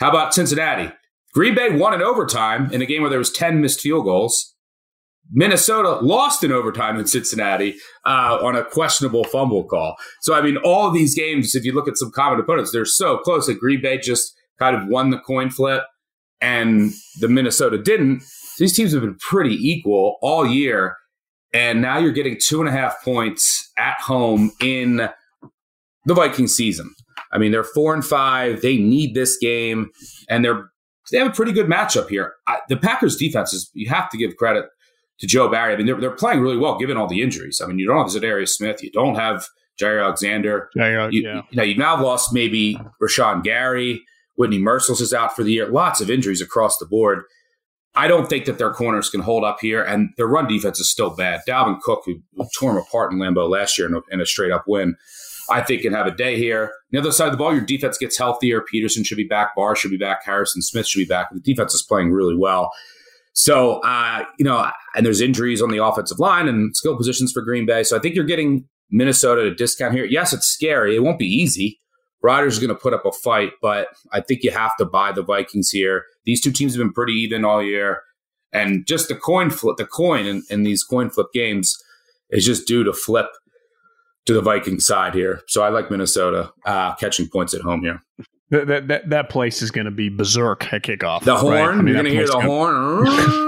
How 0.00 0.08
about 0.10 0.34
Cincinnati? 0.34 0.92
Green 1.32 1.54
Bay 1.54 1.70
won 1.70 1.94
in 1.94 2.02
overtime 2.02 2.72
in 2.72 2.82
a 2.82 2.86
game 2.86 3.02
where 3.02 3.10
there 3.10 3.20
was 3.20 3.30
10 3.30 3.60
missed 3.60 3.80
field 3.80 4.04
goals. 4.04 4.56
Minnesota 5.30 6.04
lost 6.04 6.42
in 6.42 6.50
overtime 6.50 6.98
in 6.98 7.06
Cincinnati 7.06 7.76
uh, 8.04 8.40
on 8.42 8.56
a 8.56 8.64
questionable 8.64 9.22
fumble 9.22 9.62
call. 9.62 9.94
So, 10.22 10.34
I 10.34 10.42
mean, 10.42 10.56
all 10.56 10.88
of 10.88 10.92
these 10.94 11.14
games, 11.14 11.54
if 11.54 11.64
you 11.64 11.72
look 11.72 11.86
at 11.86 11.98
some 11.98 12.10
common 12.10 12.40
opponents, 12.40 12.72
they're 12.72 12.84
so 12.84 13.18
close 13.18 13.46
that 13.46 13.60
Green 13.60 13.80
Bay 13.80 13.98
just 13.98 14.34
kind 14.58 14.74
of 14.74 14.88
won 14.88 15.10
the 15.10 15.20
coin 15.20 15.50
flip 15.50 15.84
and 16.40 16.90
the 17.20 17.28
Minnesota 17.28 17.78
didn't. 17.80 18.24
These 18.58 18.76
teams 18.76 18.92
have 18.92 19.02
been 19.02 19.16
pretty 19.16 19.54
equal 19.54 20.16
all 20.22 20.46
year. 20.46 20.96
And 21.52 21.82
now 21.82 21.98
you're 21.98 22.12
getting 22.12 22.38
two 22.40 22.60
and 22.60 22.68
a 22.68 22.72
half 22.72 23.02
points 23.02 23.70
at 23.76 24.00
home 24.00 24.52
in 24.60 25.08
the 26.04 26.14
Viking 26.14 26.46
season. 26.46 26.94
I 27.32 27.38
mean, 27.38 27.52
they're 27.52 27.64
four 27.64 27.94
and 27.94 28.04
five. 28.04 28.62
They 28.62 28.76
need 28.76 29.14
this 29.14 29.36
game, 29.38 29.90
and 30.28 30.44
they're 30.44 30.70
they 31.10 31.18
have 31.18 31.28
a 31.28 31.32
pretty 31.32 31.52
good 31.52 31.66
matchup 31.66 32.08
here. 32.08 32.34
I, 32.46 32.58
the 32.68 32.76
Packers' 32.76 33.16
defense 33.16 33.52
is 33.52 33.70
you 33.74 33.88
have 33.88 34.08
to 34.10 34.16
give 34.16 34.36
credit 34.36 34.66
to 35.18 35.26
Joe 35.26 35.48
Barry. 35.48 35.74
I 35.74 35.76
mean, 35.76 35.86
they're, 35.86 36.00
they're 36.00 36.10
playing 36.10 36.40
really 36.40 36.56
well 36.56 36.78
given 36.78 36.96
all 36.96 37.08
the 37.08 37.22
injuries. 37.22 37.60
I 37.62 37.66
mean, 37.66 37.78
you 37.78 37.86
don't 37.86 37.98
have 37.98 38.22
Za'Darius 38.22 38.50
Smith, 38.50 38.82
you 38.82 38.90
don't 38.90 39.16
have 39.16 39.46
Jaire 39.80 40.02
Alexander. 40.02 40.70
Jaire, 40.76 41.12
you, 41.12 41.22
yeah. 41.22 41.42
you 41.50 41.56
know, 41.56 41.62
you've 41.62 41.78
now 41.78 42.00
lost 42.02 42.32
maybe 42.32 42.78
Rashan 43.02 43.42
Gary. 43.42 44.02
Whitney 44.36 44.58
Mercilus 44.58 45.00
is 45.00 45.12
out 45.12 45.36
for 45.36 45.42
the 45.42 45.52
year. 45.52 45.66
Lots 45.66 46.00
of 46.00 46.10
injuries 46.10 46.40
across 46.40 46.78
the 46.78 46.86
board. 46.86 47.24
I 47.94 48.06
don't 48.06 48.28
think 48.28 48.44
that 48.44 48.58
their 48.58 48.72
corners 48.72 49.10
can 49.10 49.20
hold 49.20 49.44
up 49.44 49.58
here, 49.60 49.82
and 49.82 50.10
their 50.16 50.28
run 50.28 50.46
defense 50.46 50.78
is 50.78 50.90
still 50.90 51.10
bad. 51.10 51.40
Dalvin 51.48 51.80
Cook, 51.80 52.02
who, 52.06 52.20
who 52.36 52.46
tore 52.56 52.74
them 52.74 52.82
apart 52.82 53.12
in 53.12 53.18
Lambeau 53.18 53.48
last 53.48 53.76
year 53.78 53.88
in 53.88 53.94
a, 53.94 54.00
in 54.10 54.20
a 54.20 54.26
straight 54.26 54.52
up 54.52 54.64
win, 54.68 54.96
I 55.50 55.60
think 55.62 55.82
can 55.82 55.92
have 55.92 56.06
a 56.06 56.12
day 56.12 56.36
here. 56.36 56.72
The 56.92 56.98
other 56.98 57.10
side 57.10 57.26
of 57.26 57.32
the 57.32 57.38
ball, 57.38 57.52
your 57.52 57.64
defense 57.64 57.98
gets 57.98 58.16
healthier. 58.16 58.60
Peterson 58.60 59.02
should 59.02 59.16
be 59.16 59.26
back. 59.26 59.56
Barr 59.56 59.74
should 59.74 59.90
be 59.90 59.96
back. 59.96 60.24
Harrison 60.24 60.62
Smith 60.62 60.86
should 60.86 61.00
be 61.00 61.06
back. 61.06 61.28
The 61.32 61.40
defense 61.40 61.74
is 61.74 61.82
playing 61.82 62.12
really 62.12 62.36
well. 62.36 62.70
So, 63.32 63.80
uh, 63.80 64.24
you 64.38 64.44
know, 64.44 64.70
and 64.94 65.04
there's 65.04 65.20
injuries 65.20 65.62
on 65.62 65.70
the 65.70 65.84
offensive 65.84 66.18
line 66.18 66.48
and 66.48 66.76
skill 66.76 66.96
positions 66.96 67.32
for 67.32 67.42
Green 67.42 67.66
Bay. 67.66 67.82
So 67.82 67.96
I 67.96 68.00
think 68.00 68.14
you're 68.14 68.24
getting 68.24 68.68
Minnesota 68.90 69.42
at 69.42 69.46
a 69.48 69.54
discount 69.54 69.94
here. 69.94 70.04
Yes, 70.04 70.32
it's 70.32 70.46
scary. 70.46 70.94
It 70.94 71.00
won't 71.00 71.18
be 71.18 71.26
easy. 71.26 71.80
Rodgers 72.22 72.58
going 72.58 72.68
to 72.68 72.74
put 72.74 72.92
up 72.92 73.06
a 73.06 73.12
fight, 73.12 73.52
but 73.62 73.88
I 74.12 74.20
think 74.20 74.42
you 74.42 74.50
have 74.50 74.76
to 74.78 74.84
buy 74.84 75.12
the 75.12 75.22
Vikings 75.22 75.70
here. 75.70 76.04
These 76.24 76.40
two 76.40 76.52
teams 76.52 76.74
have 76.74 76.80
been 76.80 76.92
pretty 76.92 77.14
even 77.14 77.44
all 77.44 77.62
year. 77.62 78.02
And 78.52 78.84
just 78.86 79.08
the 79.08 79.14
coin 79.14 79.50
flip, 79.50 79.76
the 79.76 79.86
coin 79.86 80.26
in, 80.26 80.42
in 80.50 80.64
these 80.64 80.82
coin 80.82 81.10
flip 81.10 81.28
games 81.32 81.76
is 82.30 82.44
just 82.44 82.66
due 82.66 82.84
to 82.84 82.92
flip 82.92 83.26
to 84.26 84.34
the 84.34 84.42
Viking 84.42 84.80
side 84.80 85.14
here. 85.14 85.40
So 85.46 85.62
I 85.62 85.68
like 85.68 85.90
Minnesota 85.90 86.52
uh, 86.66 86.94
catching 86.96 87.28
points 87.28 87.54
at 87.54 87.62
home 87.62 87.82
here. 87.82 88.02
That 88.50 88.66
that 88.66 88.88
that, 88.88 89.10
that 89.10 89.30
place 89.30 89.62
is 89.62 89.70
going 89.70 89.84
to 89.84 89.92
be 89.92 90.08
berserk 90.08 90.72
at 90.72 90.82
kickoff. 90.82 91.22
The 91.22 91.36
horn, 91.36 91.54
right? 91.54 91.68
I 91.68 91.76
mean, 91.76 91.86
you're 91.86 91.94
going 91.94 92.04
to 92.06 92.10
hear 92.10 92.26
the 92.26 92.32
gonna- 92.32 92.46
horn. 92.46 93.06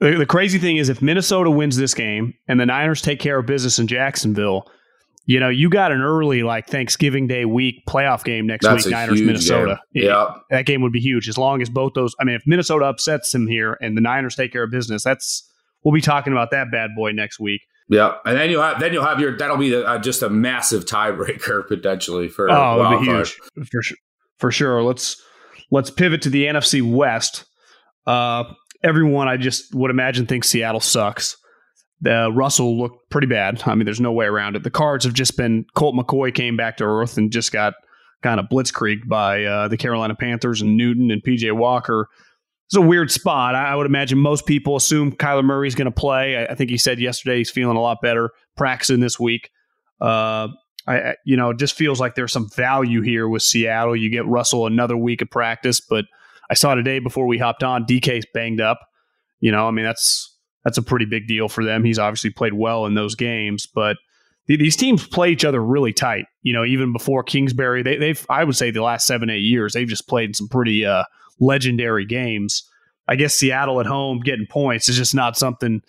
The, 0.00 0.16
the 0.16 0.24
crazy 0.24 0.58
thing 0.58 0.78
is, 0.78 0.88
if 0.88 1.02
Minnesota 1.02 1.50
wins 1.50 1.76
this 1.76 1.92
game 1.92 2.32
and 2.48 2.58
the 2.58 2.64
Niners 2.64 3.02
take 3.02 3.20
care 3.20 3.38
of 3.38 3.44
business 3.44 3.78
in 3.78 3.86
Jacksonville, 3.86 4.66
you 5.30 5.38
know, 5.38 5.48
you 5.48 5.70
got 5.70 5.92
an 5.92 6.00
early 6.00 6.42
like 6.42 6.66
Thanksgiving 6.66 7.28
Day 7.28 7.44
week 7.44 7.84
playoff 7.88 8.24
game 8.24 8.48
next 8.48 8.66
That's 8.66 8.84
week, 8.84 8.90
Niners 8.90 9.22
Minnesota. 9.22 9.78
game. 9.94 10.06
Yeah. 10.06 10.34
that 10.50 10.66
game 10.66 10.82
would 10.82 10.90
be 10.90 10.98
huge 10.98 11.28
as 11.28 11.38
long 11.38 11.62
as 11.62 11.70
both 11.70 11.92
those. 11.94 12.16
I 12.18 12.24
mean, 12.24 12.34
if 12.34 12.42
Minnesota 12.46 12.86
upsets 12.86 13.30
them 13.30 13.46
here 13.46 13.78
and 13.80 13.96
the 13.96 14.00
Niners 14.00 14.34
take 14.34 14.50
care 14.52 14.64
of 14.64 14.72
business, 14.72 15.04
that's 15.04 15.48
we'll 15.84 15.94
be 15.94 16.00
talking 16.00 16.32
about 16.32 16.50
that 16.50 16.72
bad 16.72 16.96
boy 16.96 17.12
next 17.12 17.38
week. 17.38 17.60
Yeah, 17.88 18.16
and 18.24 18.36
then 18.36 18.50
you'll 18.50 18.62
have 18.62 18.80
then 18.80 18.92
you'll 18.92 19.04
have 19.04 19.20
your 19.20 19.36
that'll 19.36 19.56
be 19.56 19.72
uh, 19.72 19.98
just 19.98 20.22
a 20.22 20.28
massive 20.28 20.84
tiebreaker 20.84 21.64
potentially 21.68 22.28
for 22.28 22.50
Oh, 22.50 22.78
wild 22.78 23.00
be 23.00 23.06
huge 23.06 23.38
for 23.70 23.82
sure. 23.82 23.96
For 24.38 24.50
sure. 24.50 24.82
Let's 24.82 25.14
let's 25.70 25.92
pivot 25.92 26.22
to 26.22 26.30
the 26.30 26.46
NFC 26.46 26.82
West. 26.82 27.44
Uh, 28.04 28.52
everyone, 28.82 29.28
I 29.28 29.36
just 29.36 29.76
would 29.76 29.92
imagine 29.92 30.26
thinks 30.26 30.48
Seattle 30.48 30.80
sucks. 30.80 31.36
The 32.02 32.30
Russell 32.32 32.78
looked 32.78 33.10
pretty 33.10 33.26
bad. 33.26 33.62
I 33.66 33.74
mean, 33.74 33.84
there's 33.84 34.00
no 34.00 34.12
way 34.12 34.26
around 34.26 34.56
it. 34.56 34.62
The 34.62 34.70
Cards 34.70 35.04
have 35.04 35.14
just 35.14 35.36
been 35.36 35.66
Colt 35.74 35.94
McCoy 35.94 36.34
came 36.34 36.56
back 36.56 36.78
to 36.78 36.84
earth 36.84 37.18
and 37.18 37.30
just 37.30 37.52
got 37.52 37.74
kind 38.22 38.40
of 38.40 38.46
blitzkrieged 38.46 39.06
by 39.08 39.44
uh, 39.44 39.68
the 39.68 39.76
Carolina 39.76 40.14
Panthers 40.14 40.62
and 40.62 40.76
Newton 40.76 41.10
and 41.10 41.22
PJ 41.22 41.52
Walker. 41.52 42.08
It's 42.68 42.76
a 42.76 42.80
weird 42.80 43.10
spot. 43.10 43.54
I 43.54 43.74
would 43.74 43.86
imagine 43.86 44.18
most 44.18 44.46
people 44.46 44.76
assume 44.76 45.12
Kyler 45.12 45.44
Murray's 45.44 45.74
going 45.74 45.86
to 45.86 45.90
play. 45.90 46.46
I, 46.48 46.54
think 46.54 46.70
he 46.70 46.78
said 46.78 47.00
yesterday 47.00 47.38
he's 47.38 47.50
feeling 47.50 47.76
a 47.76 47.80
lot 47.80 47.98
better, 48.00 48.30
practicing 48.56 49.00
this 49.00 49.18
week. 49.18 49.50
Uh, 50.00 50.48
I- 50.86 51.16
you 51.26 51.36
know, 51.36 51.50
it 51.50 51.58
just 51.58 51.74
feels 51.76 51.98
like 52.00 52.14
there's 52.14 52.32
some 52.32 52.48
value 52.54 53.02
here 53.02 53.28
with 53.28 53.42
Seattle. 53.42 53.96
You 53.96 54.08
get 54.08 54.24
Russell 54.26 54.66
another 54.66 54.96
week 54.96 55.20
of 55.20 55.30
practice, 55.30 55.80
but 55.80 56.04
I 56.48 56.54
saw 56.54 56.74
today 56.74 57.00
before 57.00 57.26
we 57.26 57.38
hopped 57.38 57.62
on, 57.64 57.84
DK's 57.84 58.26
banged 58.32 58.60
up. 58.60 58.78
You 59.40 59.50
know, 59.52 59.66
I 59.66 59.70
mean 59.72 59.84
that's 59.84 60.38
that's 60.64 60.78
a 60.78 60.82
pretty 60.82 61.04
big 61.04 61.26
deal 61.26 61.48
for 61.48 61.64
them. 61.64 61.84
He's 61.84 61.98
obviously 61.98 62.30
played 62.30 62.54
well 62.54 62.86
in 62.86 62.94
those 62.94 63.14
games, 63.14 63.66
but 63.66 63.96
th- 64.46 64.60
these 64.60 64.76
teams 64.76 65.06
play 65.06 65.30
each 65.30 65.44
other 65.44 65.62
really 65.62 65.92
tight. 65.92 66.26
You 66.42 66.52
know, 66.52 66.64
even 66.64 66.92
before 66.92 67.22
Kingsbury, 67.22 67.82
they, 67.82 67.96
they've 67.96 68.26
I 68.28 68.44
would 68.44 68.56
say 68.56 68.70
the 68.70 68.82
last 68.82 69.06
seven 69.06 69.30
eight 69.30 69.38
years 69.38 69.72
they've 69.72 69.88
just 69.88 70.08
played 70.08 70.36
some 70.36 70.48
pretty 70.48 70.84
uh, 70.84 71.04
legendary 71.38 72.06
games. 72.06 72.68
I 73.08 73.16
guess 73.16 73.34
Seattle 73.34 73.80
at 73.80 73.86
home 73.86 74.20
getting 74.20 74.46
points 74.46 74.88
is 74.88 74.96
just 74.96 75.14
not 75.14 75.36
something. 75.36 75.82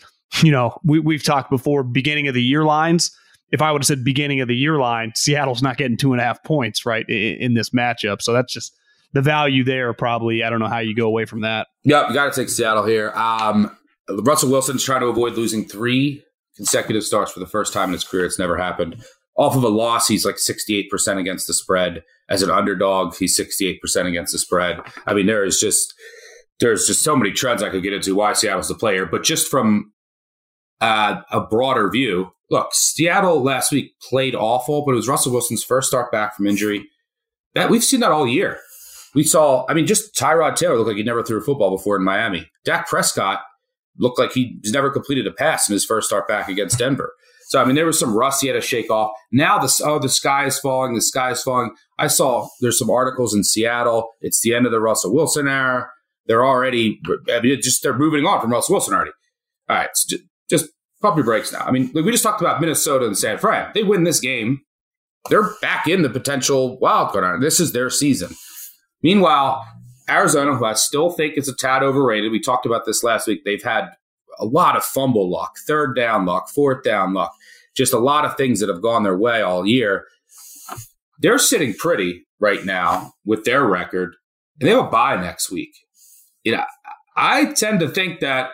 You 0.43 0.51
know, 0.53 0.77
we 0.85 0.97
we've 0.97 1.25
talked 1.25 1.49
before 1.49 1.83
beginning 1.83 2.29
of 2.29 2.33
the 2.33 2.41
year 2.41 2.63
lines 2.63 3.11
if 3.51 3.61
I 3.61 3.71
would 3.71 3.81
have 3.81 3.87
said 3.87 4.03
beginning 4.03 4.41
of 4.41 4.47
the 4.47 4.55
year 4.55 4.77
line, 4.77 5.11
Seattle's 5.15 5.61
not 5.61 5.77
getting 5.77 5.97
two 5.97 6.13
and 6.13 6.21
a 6.21 6.23
half 6.23 6.43
points 6.43 6.85
right 6.85 7.05
in, 7.07 7.37
in 7.41 7.53
this 7.53 7.71
matchup. 7.71 8.21
So 8.21 8.33
that's 8.33 8.51
just 8.51 8.75
the 9.13 9.21
value 9.21 9.63
there. 9.63 9.93
Probably 9.93 10.43
I 10.43 10.49
don't 10.49 10.59
know 10.59 10.67
how 10.67 10.79
you 10.79 10.95
go 10.95 11.07
away 11.07 11.25
from 11.25 11.41
that. 11.41 11.67
Yep, 11.83 12.09
you 12.09 12.13
got 12.13 12.33
to 12.33 12.41
take 12.41 12.49
Seattle 12.49 12.85
here. 12.85 13.11
Um, 13.11 13.75
Russell 14.23 14.49
Wilson's 14.49 14.83
trying 14.83 15.01
to 15.01 15.07
avoid 15.07 15.33
losing 15.33 15.65
three 15.65 16.23
consecutive 16.55 17.03
starts 17.03 17.31
for 17.31 17.39
the 17.39 17.47
first 17.47 17.73
time 17.73 17.89
in 17.89 17.93
his 17.93 18.03
career. 18.03 18.25
It's 18.25 18.39
never 18.39 18.57
happened. 18.57 19.03
Off 19.37 19.55
of 19.55 19.63
a 19.63 19.69
loss, 19.69 20.07
he's 20.07 20.25
like 20.25 20.35
68% 20.35 21.17
against 21.17 21.47
the 21.47 21.53
spread. 21.53 22.03
As 22.29 22.43
an 22.43 22.51
underdog, 22.51 23.15
he's 23.15 23.37
68% 23.39 23.79
against 24.05 24.33
the 24.33 24.39
spread. 24.39 24.79
I 25.07 25.13
mean, 25.13 25.25
there 25.25 25.43
is 25.43 25.59
just 25.59 25.93
there's 26.59 26.85
just 26.85 27.01
so 27.01 27.15
many 27.15 27.31
trends 27.31 27.63
I 27.63 27.69
could 27.69 27.83
get 27.83 27.93
into 27.93 28.15
why 28.15 28.33
Seattle's 28.33 28.67
the 28.67 28.75
player. 28.75 29.05
But 29.05 29.23
just 29.23 29.49
from 29.49 29.91
uh, 30.79 31.21
a 31.31 31.41
broader 31.41 31.89
view, 31.89 32.31
look, 32.51 32.69
Seattle 32.73 33.41
last 33.41 33.71
week 33.71 33.93
played 34.07 34.35
awful, 34.35 34.85
but 34.85 34.91
it 34.91 34.95
was 34.95 35.07
Russell 35.07 35.31
Wilson's 35.31 35.63
first 35.63 35.87
start 35.87 36.11
back 36.11 36.35
from 36.35 36.47
injury. 36.47 36.87
That 37.55 37.69
we've 37.69 37.83
seen 37.83 37.99
that 38.01 38.11
all 38.11 38.27
year. 38.27 38.59
We 39.13 39.23
saw, 39.23 39.65
I 39.67 39.73
mean, 39.73 39.87
just 39.87 40.15
Tyrod 40.15 40.55
Taylor 40.55 40.77
looked 40.77 40.87
like 40.87 40.97
he 40.97 41.03
never 41.03 41.23
threw 41.23 41.39
a 41.39 41.41
football 41.41 41.75
before 41.75 41.97
in 41.97 42.03
Miami. 42.03 42.49
Dak 42.63 42.87
Prescott 42.87 43.41
looked 43.97 44.19
like 44.19 44.33
he's 44.33 44.71
never 44.71 44.89
completed 44.89 45.27
a 45.27 45.31
pass 45.31 45.69
in 45.69 45.73
his 45.73 45.85
first 45.85 46.07
start 46.07 46.27
back 46.27 46.47
against 46.47 46.79
Denver. 46.79 47.13
So 47.47 47.61
I 47.61 47.65
mean, 47.65 47.75
there 47.75 47.85
was 47.85 47.99
some 47.99 48.15
rust 48.15 48.41
he 48.41 48.47
had 48.47 48.53
to 48.53 48.61
shake 48.61 48.89
off. 48.89 49.11
Now 49.31 49.59
the 49.59 49.81
oh, 49.85 49.99
the 49.99 50.09
sky 50.09 50.45
is 50.45 50.57
falling. 50.57 50.93
The 50.93 51.01
sky 51.01 51.31
is 51.31 51.43
falling. 51.43 51.75
I 51.99 52.07
saw 52.07 52.47
there's 52.61 52.79
some 52.79 52.89
articles 52.89 53.35
in 53.35 53.43
Seattle. 53.43 54.09
It's 54.21 54.41
the 54.41 54.53
end 54.53 54.65
of 54.65 54.71
the 54.71 54.79
Russell 54.79 55.13
Wilson 55.13 55.47
era. 55.47 55.89
They're 56.27 56.45
already, 56.45 56.99
I 57.33 57.41
mean, 57.41 57.59
just 57.61 57.83
they're 57.83 57.97
moving 57.97 58.25
on 58.25 58.39
from 58.39 58.51
Russell 58.51 58.75
Wilson 58.75 58.93
already. 58.93 59.11
All 59.69 59.75
right, 59.75 59.89
so 59.93 60.15
just, 60.17 60.23
just 60.49 60.71
pump 61.01 61.17
your 61.17 61.25
brakes 61.25 61.51
now. 61.51 61.61
I 61.65 61.71
mean, 61.71 61.91
we 61.93 62.09
just 62.11 62.23
talked 62.23 62.41
about 62.41 62.61
Minnesota 62.61 63.05
and 63.05 63.17
San 63.17 63.37
Fran. 63.37 63.71
They 63.73 63.83
win 63.83 64.03
this 64.03 64.19
game, 64.19 64.61
they're 65.29 65.49
back 65.61 65.87
in 65.87 66.01
the 66.01 66.09
potential 66.09 66.79
wild 66.79 67.11
card. 67.11 67.41
This 67.41 67.59
is 67.59 67.71
their 67.71 67.89
season. 67.89 68.35
Meanwhile, 69.03 69.65
Arizona, 70.11 70.55
who 70.55 70.65
I 70.65 70.73
still 70.73 71.09
think 71.09 71.37
is 71.37 71.47
a 71.47 71.55
tad 71.55 71.83
overrated, 71.83 72.31
we 72.31 72.39
talked 72.39 72.65
about 72.65 72.85
this 72.85 73.03
last 73.03 73.27
week. 73.27 73.43
They've 73.45 73.63
had 73.63 73.89
a 74.39 74.45
lot 74.45 74.75
of 74.75 74.83
fumble 74.83 75.29
luck, 75.29 75.55
third 75.65 75.95
down 75.95 76.25
luck, 76.25 76.49
fourth 76.49 76.83
down 76.83 77.13
luck, 77.13 77.33
just 77.75 77.93
a 77.93 77.99
lot 77.99 78.25
of 78.25 78.35
things 78.35 78.59
that 78.59 78.69
have 78.69 78.81
gone 78.81 79.03
their 79.03 79.17
way 79.17 79.41
all 79.41 79.65
year. 79.65 80.05
They're 81.19 81.39
sitting 81.39 81.73
pretty 81.73 82.25
right 82.39 82.65
now 82.65 83.13
with 83.25 83.45
their 83.45 83.63
record, 83.63 84.15
and 84.59 84.67
they 84.67 84.73
have 84.73 84.85
a 84.85 84.89
bye 84.89 85.15
next 85.15 85.51
week. 85.51 85.71
You 86.43 86.53
know, 86.53 86.65
I 87.15 87.53
tend 87.53 87.79
to 87.81 87.87
think 87.87 88.19
that 88.19 88.51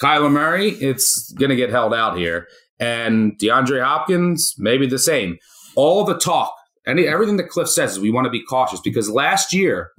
Kyler 0.00 0.30
Murray, 0.30 0.70
it's 0.70 1.32
going 1.32 1.50
to 1.50 1.56
get 1.56 1.70
held 1.70 1.92
out 1.92 2.16
here, 2.16 2.46
and 2.78 3.38
DeAndre 3.38 3.84
Hopkins, 3.84 4.54
maybe 4.58 4.86
the 4.86 4.98
same. 4.98 5.38
All 5.74 6.04
the 6.04 6.16
talk, 6.16 6.54
and 6.86 7.00
everything 7.00 7.36
that 7.38 7.50
Kliff 7.50 7.68
says 7.68 7.92
is 7.92 8.00
we 8.00 8.10
want 8.10 8.26
to 8.26 8.30
be 8.30 8.44
cautious 8.44 8.80
because 8.80 9.10
last 9.10 9.52
year 9.52 9.90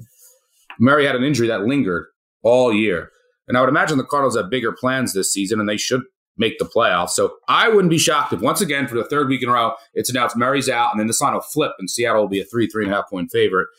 Murray 0.80 1.06
had 1.06 1.16
an 1.16 1.24
injury 1.24 1.48
that 1.48 1.64
lingered 1.64 2.08
all 2.44 2.74
year. 2.74 3.12
And 3.48 3.58
I 3.58 3.62
would 3.62 3.70
imagine 3.70 3.98
the 3.98 4.04
Cardinals 4.04 4.36
have 4.38 4.50
bigger 4.50 4.72
plans 4.72 5.14
this 5.14 5.32
season 5.32 5.60
and 5.60 5.70
they 5.70 5.78
should 5.78 6.02
make 6.38 6.60
the 6.60 6.66
playoffs. 6.66 7.12
So 7.12 7.38
I 7.48 7.68
wouldn't 7.70 7.90
be 7.90 7.98
shocked 7.98 8.34
if 8.34 8.42
once 8.42 8.62
again 8.62 8.88
for 8.88 8.96
the 8.96 9.04
third 9.04 9.28
week 9.28 9.42
in 9.42 9.50
a 9.50 9.54
row 9.54 9.74
it's 9.94 10.10
announced 10.10 10.38
Murray's 10.38 10.70
out 10.70 10.92
and 10.92 11.00
then 11.00 11.08
this 11.08 11.22
line 11.22 11.34
will 11.34 11.42
flip 11.42 11.72
and 11.80 11.90
Seattle 11.90 12.22
will 12.22 12.30
be 12.30 12.42
a 12.42 12.46
three, 12.46 12.68
three 12.68 12.84
and 12.84 12.94
a 12.94 12.96
half 12.96 13.10
point 13.10 13.32
favorite, 13.32 13.70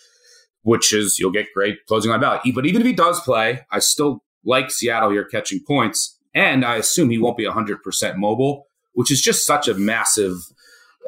which 0.62 0.92
is 0.92 1.18
you'll 1.18 1.30
get 1.30 1.46
great 1.54 1.78
closing 1.86 2.10
line 2.10 2.20
ballot. 2.20 2.40
But 2.54 2.66
even 2.66 2.80
if 2.80 2.86
he 2.86 2.92
does 2.92 3.20
play, 3.20 3.60
I 3.70 3.78
still 3.78 4.24
like 4.44 4.70
Seattle 4.70 5.10
here 5.10 5.24
catching 5.24 5.60
points. 5.64 6.18
And 6.34 6.64
I 6.64 6.76
assume 6.76 7.10
he 7.10 7.18
won't 7.18 7.36
be 7.36 7.46
100% 7.46 8.16
mobile, 8.16 8.66
which 8.92 9.10
is 9.10 9.20
just 9.20 9.46
such 9.46 9.66
a 9.68 9.74
massive 9.74 10.36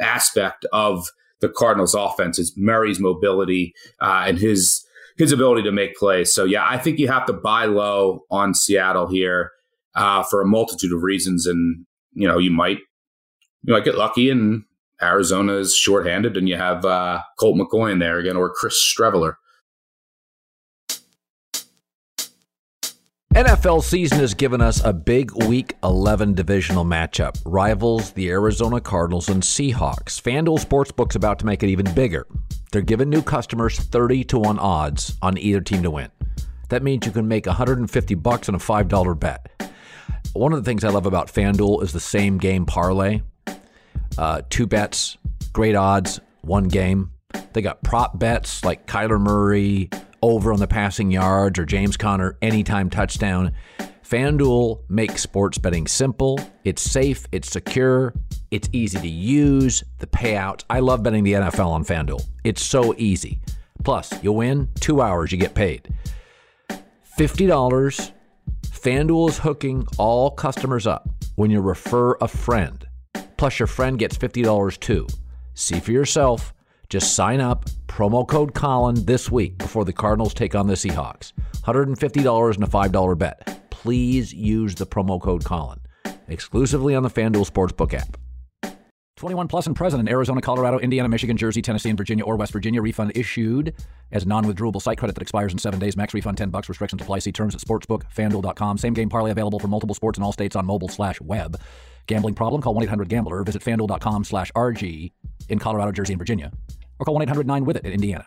aspect 0.00 0.64
of 0.72 1.10
the 1.40 1.48
Cardinals 1.48 1.94
offense 1.94 2.38
is 2.38 2.56
Murray's 2.56 3.00
mobility 3.00 3.74
uh, 4.00 4.24
and 4.26 4.38
his 4.38 4.84
his 5.20 5.32
ability 5.32 5.62
to 5.62 5.72
make 5.72 5.94
plays. 5.96 6.32
So 6.32 6.44
yeah, 6.44 6.66
I 6.68 6.78
think 6.78 6.98
you 6.98 7.08
have 7.08 7.26
to 7.26 7.32
buy 7.32 7.66
low 7.66 8.24
on 8.30 8.54
Seattle 8.54 9.08
here 9.08 9.52
uh, 9.94 10.22
for 10.24 10.40
a 10.40 10.46
multitude 10.46 10.92
of 10.92 11.02
reasons, 11.02 11.46
and 11.46 11.86
you 12.12 12.26
know 12.26 12.38
you 12.38 12.50
might 12.50 12.78
you 13.62 13.72
might 13.72 13.84
get 13.84 13.96
lucky 13.96 14.30
and 14.30 14.64
Arizona 15.02 15.54
is 15.54 15.76
shorthanded, 15.76 16.36
and 16.36 16.48
you 16.48 16.56
have 16.56 16.84
uh, 16.84 17.20
Colt 17.38 17.56
McCoy 17.56 17.92
in 17.92 17.98
there 17.98 18.18
again 18.18 18.36
or 18.36 18.52
Chris 18.52 18.76
Streveler. 18.82 19.34
NFL 23.34 23.84
season 23.84 24.18
has 24.18 24.34
given 24.34 24.60
us 24.60 24.82
a 24.84 24.92
big 24.92 25.30
Week 25.46 25.76
11 25.84 26.34
divisional 26.34 26.84
matchup. 26.84 27.40
Rivals 27.44 28.10
the 28.10 28.28
Arizona 28.28 28.80
Cardinals 28.80 29.28
and 29.28 29.40
Seahawks. 29.40 30.20
FanDuel 30.20 30.58
Sportsbook's 30.58 31.14
about 31.14 31.38
to 31.38 31.46
make 31.46 31.62
it 31.62 31.68
even 31.68 31.94
bigger. 31.94 32.26
They're 32.72 32.82
giving 32.82 33.08
new 33.08 33.22
customers 33.22 33.78
30 33.78 34.24
to 34.24 34.38
1 34.40 34.58
odds 34.58 35.16
on 35.22 35.38
either 35.38 35.60
team 35.60 35.84
to 35.84 35.92
win. 35.92 36.10
That 36.70 36.82
means 36.82 37.06
you 37.06 37.12
can 37.12 37.28
make 37.28 37.46
150 37.46 38.16
bucks 38.16 38.48
on 38.48 38.56
a 38.56 38.58
$5 38.58 39.20
bet. 39.20 39.72
One 40.32 40.52
of 40.52 40.58
the 40.58 40.68
things 40.68 40.82
I 40.82 40.88
love 40.88 41.06
about 41.06 41.32
FanDuel 41.32 41.84
is 41.84 41.92
the 41.92 42.00
same 42.00 42.36
game 42.36 42.66
parlay. 42.66 43.20
Uh, 44.18 44.42
two 44.50 44.66
bets, 44.66 45.18
great 45.52 45.76
odds, 45.76 46.18
one 46.40 46.64
game. 46.64 47.12
They 47.52 47.62
got 47.62 47.84
prop 47.84 48.18
bets 48.18 48.64
like 48.64 48.88
Kyler 48.88 49.20
Murray 49.20 49.88
over 50.22 50.52
on 50.52 50.58
the 50.58 50.66
passing 50.66 51.10
yards 51.10 51.58
or 51.58 51.64
James 51.64 51.96
Conner 51.96 52.36
anytime 52.42 52.90
touchdown. 52.90 53.52
FanDuel 54.04 54.80
makes 54.88 55.22
sports 55.22 55.56
betting 55.58 55.86
simple. 55.86 56.40
It's 56.64 56.82
safe, 56.82 57.26
it's 57.30 57.50
secure, 57.50 58.12
it's 58.50 58.68
easy 58.72 58.98
to 58.98 59.08
use, 59.08 59.84
the 59.98 60.06
payouts. 60.06 60.64
I 60.68 60.80
love 60.80 61.02
betting 61.02 61.22
the 61.22 61.34
NFL 61.34 61.68
on 61.68 61.84
FanDuel. 61.84 62.24
It's 62.42 62.62
so 62.62 62.94
easy. 62.98 63.38
Plus, 63.84 64.12
you 64.22 64.32
win, 64.32 64.68
two 64.80 65.00
hours, 65.00 65.30
you 65.30 65.38
get 65.38 65.54
paid. 65.54 65.94
$50. 67.16 68.12
FanDuel 68.62 69.28
is 69.28 69.38
hooking 69.38 69.86
all 69.96 70.30
customers 70.30 70.86
up 70.86 71.08
when 71.36 71.50
you 71.50 71.60
refer 71.60 72.16
a 72.20 72.28
friend. 72.28 72.86
Plus, 73.36 73.58
your 73.58 73.66
friend 73.66 73.98
gets 73.98 74.18
$50 74.18 74.80
too. 74.80 75.06
See 75.54 75.78
for 75.80 75.92
yourself. 75.92 76.52
Just 76.90 77.14
sign 77.14 77.40
up, 77.40 77.66
promo 77.86 78.26
code 78.26 78.52
Colin 78.52 79.04
this 79.06 79.30
week 79.30 79.56
before 79.58 79.84
the 79.84 79.92
Cardinals 79.92 80.34
take 80.34 80.56
on 80.56 80.66
the 80.66 80.74
Seahawks. 80.74 81.32
$150 81.62 82.54
and 82.56 82.64
a 82.64 82.66
$5 82.66 83.16
bet. 83.18 83.70
Please 83.70 84.34
use 84.34 84.74
the 84.74 84.86
promo 84.86 85.22
code 85.22 85.44
Colin. 85.44 85.78
Exclusively 86.26 86.96
on 86.96 87.04
the 87.04 87.08
FanDuel 87.08 87.48
Sportsbook 87.48 87.94
app. 87.94 88.16
21 89.16 89.46
plus 89.48 89.66
and 89.66 89.76
present 89.76 90.00
in 90.00 90.08
Arizona, 90.08 90.40
Colorado, 90.40 90.78
Indiana, 90.78 91.08
Michigan, 91.08 91.36
Jersey, 91.36 91.62
Tennessee, 91.62 91.90
and 91.90 91.98
Virginia 91.98 92.24
or 92.24 92.36
West 92.36 92.52
Virginia. 92.52 92.82
Refund 92.82 93.12
issued 93.14 93.74
as 94.10 94.26
non-withdrawable 94.26 94.82
site 94.82 94.98
credit 94.98 95.12
that 95.12 95.22
expires 95.22 95.52
in 95.52 95.58
seven 95.58 95.78
days. 95.78 95.96
Max 95.96 96.12
refund 96.14 96.38
10 96.38 96.50
bucks. 96.50 96.68
Restrictions 96.68 97.02
apply. 97.02 97.18
See 97.20 97.30
terms 97.30 97.54
at 97.54 97.60
sportsbookfanduel.com. 97.60 98.78
Same 98.78 98.94
game 98.94 99.10
parlay 99.10 99.30
available 99.30 99.60
for 99.60 99.68
multiple 99.68 99.94
sports 99.94 100.18
in 100.18 100.24
all 100.24 100.32
states 100.32 100.56
on 100.56 100.66
mobile 100.66 100.88
slash 100.88 101.20
web. 101.20 101.60
Gambling 102.10 102.34
problem? 102.34 102.60
Call 102.60 102.74
1-800-GAMBLER. 102.74 103.44
Visit 103.44 103.62
fanduel.com 103.62 104.24
slash 104.24 104.52
RG 104.52 105.12
in 105.48 105.58
Colorado, 105.58 105.92
Jersey, 105.92 106.12
and 106.12 106.18
Virginia. 106.18 106.52
Or 106.98 107.06
call 107.06 107.18
1-800-9-WITH-IT 107.18 107.86
in 107.86 107.92
Indiana. 107.92 108.26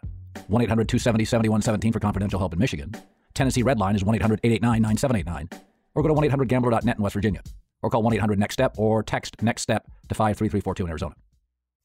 1-800-270-7117 0.50 1.94
for 1.94 2.00
confidential 2.00 2.40
help 2.40 2.54
in 2.54 2.60
Michigan. 2.60 2.92
Tennessee 3.34 3.62
Red 3.62 3.80
Line 3.80 3.96
is 3.96 4.04
1-800-889-9789. 4.04 5.54
Or 5.96 6.02
go 6.02 6.08
to 6.08 6.14
1-800-GAMBLER.net 6.16 6.98
in 6.98 7.04
West 7.04 7.14
Virginia 7.14 7.42
or 7.84 7.90
call 7.90 8.02
1-800-NEXT-STEP 8.04 8.80
or 8.80 9.04
text 9.04 9.42
NEXT 9.44 9.64
STEP 9.64 9.84
to 10.10 10.16
53342 10.16 10.86
in 10.86 10.90
Arizona. 10.90 11.16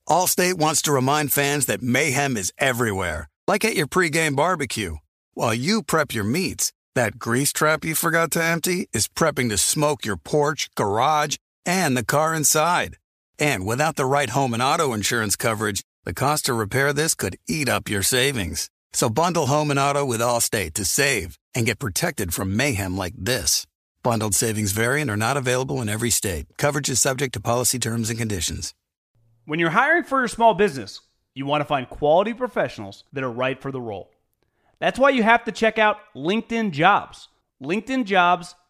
Allstate 0.09 0.55
wants 0.55 0.81
to 0.83 0.93
remind 0.93 1.33
fans 1.33 1.67
that 1.67 1.83
mayhem 1.83 2.37
is 2.37 2.53
everywhere, 2.57 3.29
like 3.47 3.65
at 3.65 3.75
your 3.75 3.87
pregame 3.87 4.35
barbecue. 4.35 4.97
While 5.35 5.53
you 5.53 5.83
prep 5.83 6.15
your 6.15 6.25
meats, 6.25 6.73
that 6.95 7.19
grease 7.19 7.53
trap 7.53 7.85
you 7.85 7.95
forgot 7.95 8.31
to 8.33 8.43
empty 8.43 8.89
is 8.95 9.09
prepping 9.09 9.51
to 9.51 9.59
smoke 9.59 10.07
your 10.07 10.17
porch, 10.17 10.71
garage, 10.77 11.37
and 11.69 11.95
the 11.95 12.03
car 12.03 12.35
inside. 12.35 12.97
And 13.39 13.67
without 13.67 13.97
the 13.97 14.07
right 14.07 14.31
home 14.31 14.55
and 14.55 14.63
auto 14.63 14.95
insurance 14.95 15.37
coverage, 15.37 15.83
the 16.05 16.15
cost 16.15 16.47
to 16.47 16.55
repair 16.55 16.95
this 16.95 17.15
could 17.15 17.37
eat 17.47 17.69
up 17.69 17.91
your 17.91 18.03
savings. 18.03 18.71
So 18.95 19.11
bundle 19.11 19.47
home 19.47 19.71
and 19.71 19.79
auto 19.79 20.03
with 20.07 20.23
Allstate 20.23 20.73
to 20.75 20.87
save 20.87 21.39
and 21.55 21.67
get 21.67 21.79
protected 21.79 22.33
from 22.33 22.57
mayhem 22.57 22.97
like 22.97 23.13
this. 23.15 23.67
Bundled 24.03 24.35
savings 24.35 24.73
variant 24.73 25.11
are 25.11 25.17
not 25.17 25.37
available 25.37 25.83
in 25.83 25.91
every 25.91 26.09
state. 26.09 26.47
Coverage 26.57 26.89
is 26.89 27.03
subject 27.03 27.35
to 27.35 27.41
policy 27.41 27.79
terms 27.79 28.09
and 28.09 28.19
conditions. 28.19 28.73
When 29.45 29.61
you're 29.61 29.71
hiring 29.71 30.05
for 30.05 30.21
your 30.21 30.29
small 30.29 30.55
business, 30.55 31.03
you 31.35 31.45
want 31.45 31.61
to 31.61 31.67
find 31.67 31.87
quality 31.87 32.33
professionals 32.33 33.05
that 33.13 33.25
are 33.25 33.31
right 33.31 33.61
for 33.61 33.71
the 33.71 33.81
role. 33.81 34.11
That's 34.79 34.99
why 34.99 35.11
you 35.11 35.23
have 35.23 35.45
to 35.45 35.53
check 35.53 35.79
out 35.79 35.99
LinkedIn 36.17 36.71
Jobs. 36.71 37.29
LinkedIn 37.63 38.07
Jobs 38.07 38.55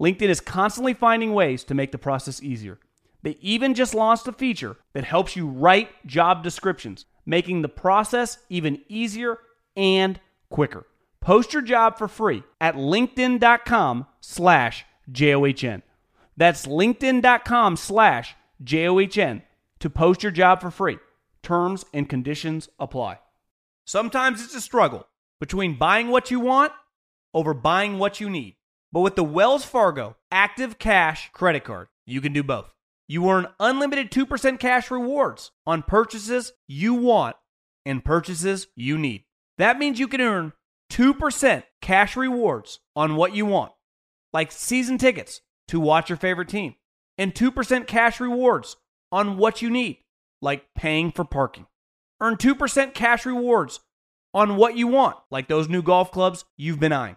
LinkedIn 0.00 0.28
is 0.28 0.40
constantly 0.40 0.94
finding 0.94 1.32
ways 1.32 1.64
to 1.64 1.74
make 1.74 1.92
the 1.92 1.98
process 1.98 2.42
easier. 2.42 2.78
They 3.22 3.36
even 3.40 3.74
just 3.74 3.94
launched 3.94 4.28
a 4.28 4.32
feature 4.32 4.76
that 4.92 5.04
helps 5.04 5.34
you 5.34 5.46
write 5.48 6.06
job 6.06 6.42
descriptions, 6.44 7.04
making 7.26 7.62
the 7.62 7.68
process 7.68 8.38
even 8.48 8.80
easier 8.88 9.38
and 9.76 10.20
quicker. 10.50 10.86
Post 11.20 11.52
your 11.52 11.62
job 11.62 11.98
for 11.98 12.06
free 12.06 12.44
at 12.60 12.76
linkedin.com 12.76 14.06
slash 14.20 14.84
J-O-H-N. 15.10 15.82
That's 16.36 16.66
linkedin.com 16.66 17.76
slash 17.76 18.36
J-O-H-N 18.62 19.42
to 19.80 19.90
post 19.90 20.22
your 20.22 20.32
job 20.32 20.60
for 20.60 20.70
free. 20.70 20.98
Terms 21.42 21.84
and 21.92 22.08
conditions 22.08 22.68
apply. 22.78 23.18
Sometimes 23.84 24.44
it's 24.44 24.54
a 24.54 24.60
struggle 24.60 25.06
between 25.40 25.78
buying 25.78 26.08
what 26.08 26.30
you 26.30 26.40
want 26.40 26.72
over 27.34 27.54
buying 27.54 27.98
what 27.98 28.20
you 28.20 28.30
need. 28.30 28.54
But 28.92 29.00
with 29.00 29.16
the 29.16 29.24
Wells 29.24 29.64
Fargo 29.64 30.16
Active 30.30 30.78
Cash 30.78 31.30
credit 31.32 31.64
card, 31.64 31.88
you 32.06 32.20
can 32.20 32.32
do 32.32 32.42
both. 32.42 32.72
You 33.06 33.28
earn 33.28 33.48
unlimited 33.58 34.10
2% 34.10 34.58
cash 34.58 34.90
rewards 34.90 35.50
on 35.66 35.82
purchases 35.82 36.52
you 36.66 36.94
want 36.94 37.36
and 37.86 38.04
purchases 38.04 38.66
you 38.76 38.98
need. 38.98 39.24
That 39.56 39.78
means 39.78 39.98
you 39.98 40.08
can 40.08 40.20
earn 40.20 40.52
2% 40.90 41.64
cash 41.80 42.16
rewards 42.16 42.80
on 42.94 43.16
what 43.16 43.34
you 43.34 43.46
want 43.46 43.72
like 44.32 44.52
season 44.52 44.98
tickets 44.98 45.40
to 45.68 45.80
watch 45.80 46.08
your 46.08 46.16
favorite 46.16 46.48
team, 46.48 46.74
and 47.16 47.34
2% 47.34 47.86
cash 47.86 48.20
rewards 48.20 48.76
on 49.10 49.36
what 49.36 49.62
you 49.62 49.70
need, 49.70 49.98
like 50.40 50.66
paying 50.74 51.10
for 51.10 51.24
parking. 51.24 51.66
Earn 52.20 52.36
2% 52.36 52.94
cash 52.94 53.26
rewards 53.26 53.80
on 54.34 54.56
what 54.56 54.76
you 54.76 54.86
want, 54.86 55.16
like 55.30 55.48
those 55.48 55.68
new 55.68 55.82
golf 55.82 56.10
clubs 56.10 56.44
you've 56.56 56.80
been 56.80 56.92
eyeing, 56.92 57.16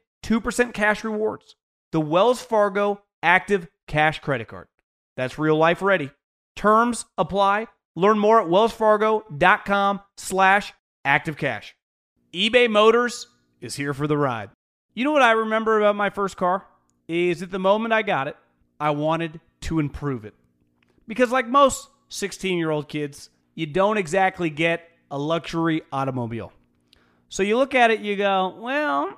2% 0.23 0.73
cash 0.73 1.03
rewards, 1.03 1.55
the 1.91 2.01
Wells 2.01 2.41
Fargo 2.41 3.01
Active 3.23 3.67
Cash 3.87 4.19
credit 4.19 4.47
card. 4.47 4.67
That's 5.17 5.37
real 5.37 5.57
life 5.57 5.81
ready. 5.81 6.11
Terms 6.55 7.05
apply. 7.17 7.67
Learn 7.95 8.19
more 8.19 8.41
at 8.41 8.47
wellsfargo.com 8.47 10.01
slash 10.17 10.73
activecash. 11.05 11.71
eBay 12.33 12.69
Motors 12.69 13.27
is 13.59 13.75
here 13.75 13.93
for 13.93 14.07
the 14.07 14.17
ride. 14.17 14.49
You 14.93 15.03
know 15.03 15.11
what 15.11 15.21
I 15.21 15.31
remember 15.31 15.77
about 15.77 15.95
my 15.95 16.09
first 16.09 16.37
car? 16.37 16.65
is 17.11 17.41
at 17.41 17.51
the 17.51 17.59
moment 17.59 17.93
I 17.93 18.01
got 18.01 18.27
it, 18.27 18.37
I 18.79 18.91
wanted 18.91 19.39
to 19.61 19.79
improve 19.79 20.25
it. 20.25 20.33
Because, 21.07 21.31
like 21.31 21.47
most 21.47 21.89
16 22.09 22.57
year 22.57 22.71
old 22.71 22.87
kids, 22.87 23.29
you 23.53 23.65
don't 23.65 23.97
exactly 23.97 24.49
get 24.49 24.87
a 25.09 25.17
luxury 25.17 25.81
automobile. 25.91 26.53
So 27.27 27.43
you 27.43 27.57
look 27.57 27.75
at 27.75 27.91
it, 27.91 27.99
you 27.99 28.15
go, 28.15 28.55
well, 28.59 29.17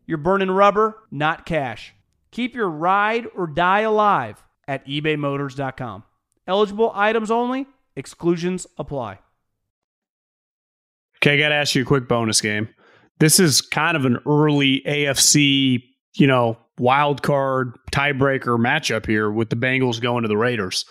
you're 0.11 0.17
burning 0.17 0.51
rubber, 0.51 0.97
not 1.09 1.45
cash. 1.45 1.93
Keep 2.31 2.53
your 2.53 2.69
ride 2.69 3.27
or 3.33 3.47
die 3.47 3.79
alive 3.79 4.43
at 4.67 4.85
ebaymotors.com. 4.85 6.03
Eligible 6.45 6.91
items 6.93 7.31
only, 7.31 7.65
exclusions 7.95 8.67
apply. 8.77 9.19
Okay, 11.19 11.35
I 11.35 11.37
got 11.37 11.49
to 11.49 11.55
ask 11.55 11.75
you 11.75 11.83
a 11.83 11.85
quick 11.85 12.09
bonus 12.09 12.41
game. 12.41 12.67
This 13.21 13.39
is 13.39 13.61
kind 13.61 13.95
of 13.95 14.03
an 14.03 14.17
early 14.27 14.81
AFC, 14.85 15.81
you 16.15 16.27
know, 16.27 16.57
wild 16.77 17.21
card 17.21 17.77
tiebreaker 17.93 18.59
matchup 18.59 19.05
here 19.05 19.31
with 19.31 19.49
the 19.49 19.55
Bengals 19.55 20.01
going 20.01 20.23
to 20.23 20.27
the 20.27 20.35
Raiders. 20.35 20.83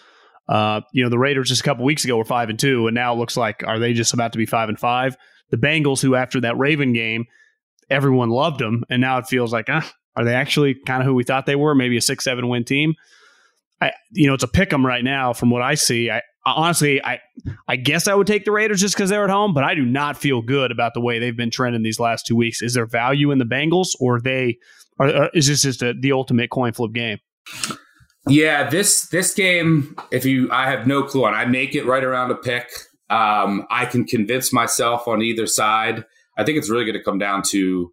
Uh, 0.48 0.80
you 0.94 1.04
know, 1.04 1.10
the 1.10 1.18
Raiders 1.18 1.50
just 1.50 1.60
a 1.60 1.64
couple 1.64 1.84
weeks 1.84 2.06
ago 2.06 2.16
were 2.16 2.24
five 2.24 2.48
and 2.48 2.58
two, 2.58 2.86
and 2.86 2.94
now 2.94 3.12
it 3.12 3.18
looks 3.18 3.36
like 3.36 3.62
are 3.66 3.78
they 3.78 3.92
just 3.92 4.14
about 4.14 4.32
to 4.32 4.38
be 4.38 4.46
five 4.46 4.70
and 4.70 4.78
five? 4.78 5.14
The 5.50 5.58
Bengals, 5.58 6.00
who 6.00 6.14
after 6.14 6.40
that 6.40 6.56
Raven 6.56 6.94
game, 6.94 7.26
everyone 7.90 8.30
loved 8.30 8.60
them, 8.60 8.84
and 8.88 9.00
now 9.00 9.18
it 9.18 9.26
feels 9.26 9.52
like, 9.52 9.66
ah, 9.68 9.90
are 10.16 10.24
they 10.24 10.34
actually 10.34 10.74
kind 10.86 11.02
of 11.02 11.06
who 11.06 11.14
we 11.14 11.24
thought 11.24 11.46
they 11.46 11.56
were? 11.56 11.74
Maybe 11.74 11.96
a 11.96 12.00
six, 12.00 12.24
seven 12.24 12.48
win 12.48 12.64
team. 12.64 12.94
I, 13.80 13.92
you 14.12 14.26
know, 14.26 14.34
it's 14.34 14.44
a 14.44 14.48
pick 14.48 14.72
'em 14.72 14.84
right 14.84 15.02
now 15.02 15.32
from 15.32 15.50
what 15.50 15.62
I 15.62 15.74
see. 15.74 16.10
I 16.10 16.22
honestly, 16.44 17.02
I, 17.02 17.20
I 17.68 17.76
guess 17.76 18.08
I 18.08 18.14
would 18.14 18.26
take 18.26 18.44
the 18.44 18.52
Raiders 18.52 18.80
just 18.80 18.94
because 18.94 19.10
they're 19.10 19.24
at 19.24 19.30
home, 19.30 19.54
but 19.54 19.64
I 19.64 19.74
do 19.74 19.84
not 19.84 20.16
feel 20.16 20.42
good 20.42 20.70
about 20.70 20.94
the 20.94 21.00
way 21.00 21.18
they've 21.18 21.36
been 21.36 21.50
trending 21.50 21.82
these 21.82 22.00
last 22.00 22.26
two 22.26 22.36
weeks. 22.36 22.62
Is 22.62 22.74
there 22.74 22.86
value 22.86 23.30
in 23.30 23.38
the 23.38 23.44
Bengals, 23.44 23.88
or 24.00 24.20
they, 24.20 24.58
or, 24.98 25.30
is 25.34 25.46
this 25.46 25.62
just 25.62 25.82
a, 25.82 25.94
the 25.94 26.12
ultimate 26.12 26.50
coin 26.50 26.72
flip 26.72 26.92
game? 26.92 27.18
Yeah, 28.28 28.68
this 28.68 29.08
this 29.08 29.32
game, 29.32 29.96
if 30.10 30.26
you, 30.26 30.50
I 30.52 30.68
have 30.70 30.86
no 30.86 31.02
clue 31.02 31.24
on. 31.24 31.34
I 31.34 31.46
make 31.46 31.74
it 31.74 31.86
right 31.86 32.04
around 32.04 32.30
a 32.30 32.36
pick. 32.36 32.68
Um, 33.08 33.66
I 33.70 33.86
can 33.86 34.04
convince 34.04 34.52
myself 34.52 35.08
on 35.08 35.22
either 35.22 35.46
side. 35.46 36.04
I 36.36 36.44
think 36.44 36.58
it's 36.58 36.70
really 36.70 36.84
going 36.84 36.96
to 36.96 37.02
come 37.02 37.18
down 37.18 37.42
to 37.50 37.92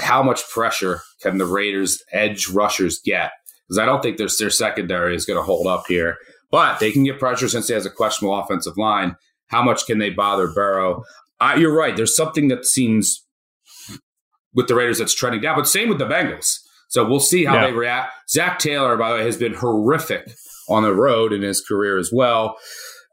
how 0.00 0.22
much 0.22 0.48
pressure 0.50 1.00
can 1.22 1.38
the 1.38 1.46
Raiders' 1.46 2.02
edge 2.12 2.48
rushers 2.48 3.00
get? 3.04 3.32
Because 3.66 3.78
I 3.78 3.86
don't 3.86 4.02
think 4.02 4.16
their 4.16 4.28
their 4.38 4.50
secondary 4.50 5.14
is 5.14 5.24
going 5.24 5.38
to 5.38 5.44
hold 5.44 5.66
up 5.66 5.84
here, 5.88 6.16
but 6.50 6.78
they 6.78 6.92
can 6.92 7.04
get 7.04 7.18
pressure 7.18 7.48
since 7.48 7.68
he 7.68 7.74
has 7.74 7.86
a 7.86 7.90
questionable 7.90 8.38
offensive 8.38 8.76
line. 8.76 9.16
How 9.48 9.62
much 9.62 9.86
can 9.86 9.98
they 9.98 10.10
bother 10.10 10.48
Burrow? 10.52 11.04
Uh, 11.40 11.56
you're 11.58 11.74
right. 11.74 11.96
There's 11.96 12.16
something 12.16 12.48
that 12.48 12.64
seems 12.64 13.26
with 14.54 14.68
the 14.68 14.74
Raiders 14.74 14.98
that's 14.98 15.14
trending 15.14 15.40
down, 15.40 15.56
but 15.56 15.68
same 15.68 15.88
with 15.88 15.98
the 15.98 16.06
Bengals. 16.06 16.58
So 16.88 17.06
we'll 17.06 17.20
see 17.20 17.46
how 17.46 17.54
yeah. 17.54 17.66
they 17.66 17.72
react. 17.72 18.12
Zac 18.28 18.58
Taylor, 18.58 18.96
by 18.96 19.10
the 19.10 19.16
way, 19.16 19.24
has 19.24 19.38
been 19.38 19.54
horrific 19.54 20.30
on 20.68 20.82
the 20.82 20.94
road 20.94 21.32
in 21.32 21.42
his 21.42 21.60
career 21.60 21.98
as 21.98 22.10
well. 22.12 22.56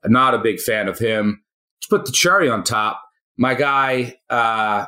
Not 0.05 0.33
a 0.33 0.39
big 0.39 0.59
fan 0.59 0.87
of 0.87 0.99
him. 0.99 1.41
To 1.81 1.87
put 1.89 2.05
the 2.05 2.11
cherry 2.11 2.49
on 2.49 2.63
top, 2.63 3.01
my 3.39 3.55
guy, 3.55 4.15
uh, 4.29 4.85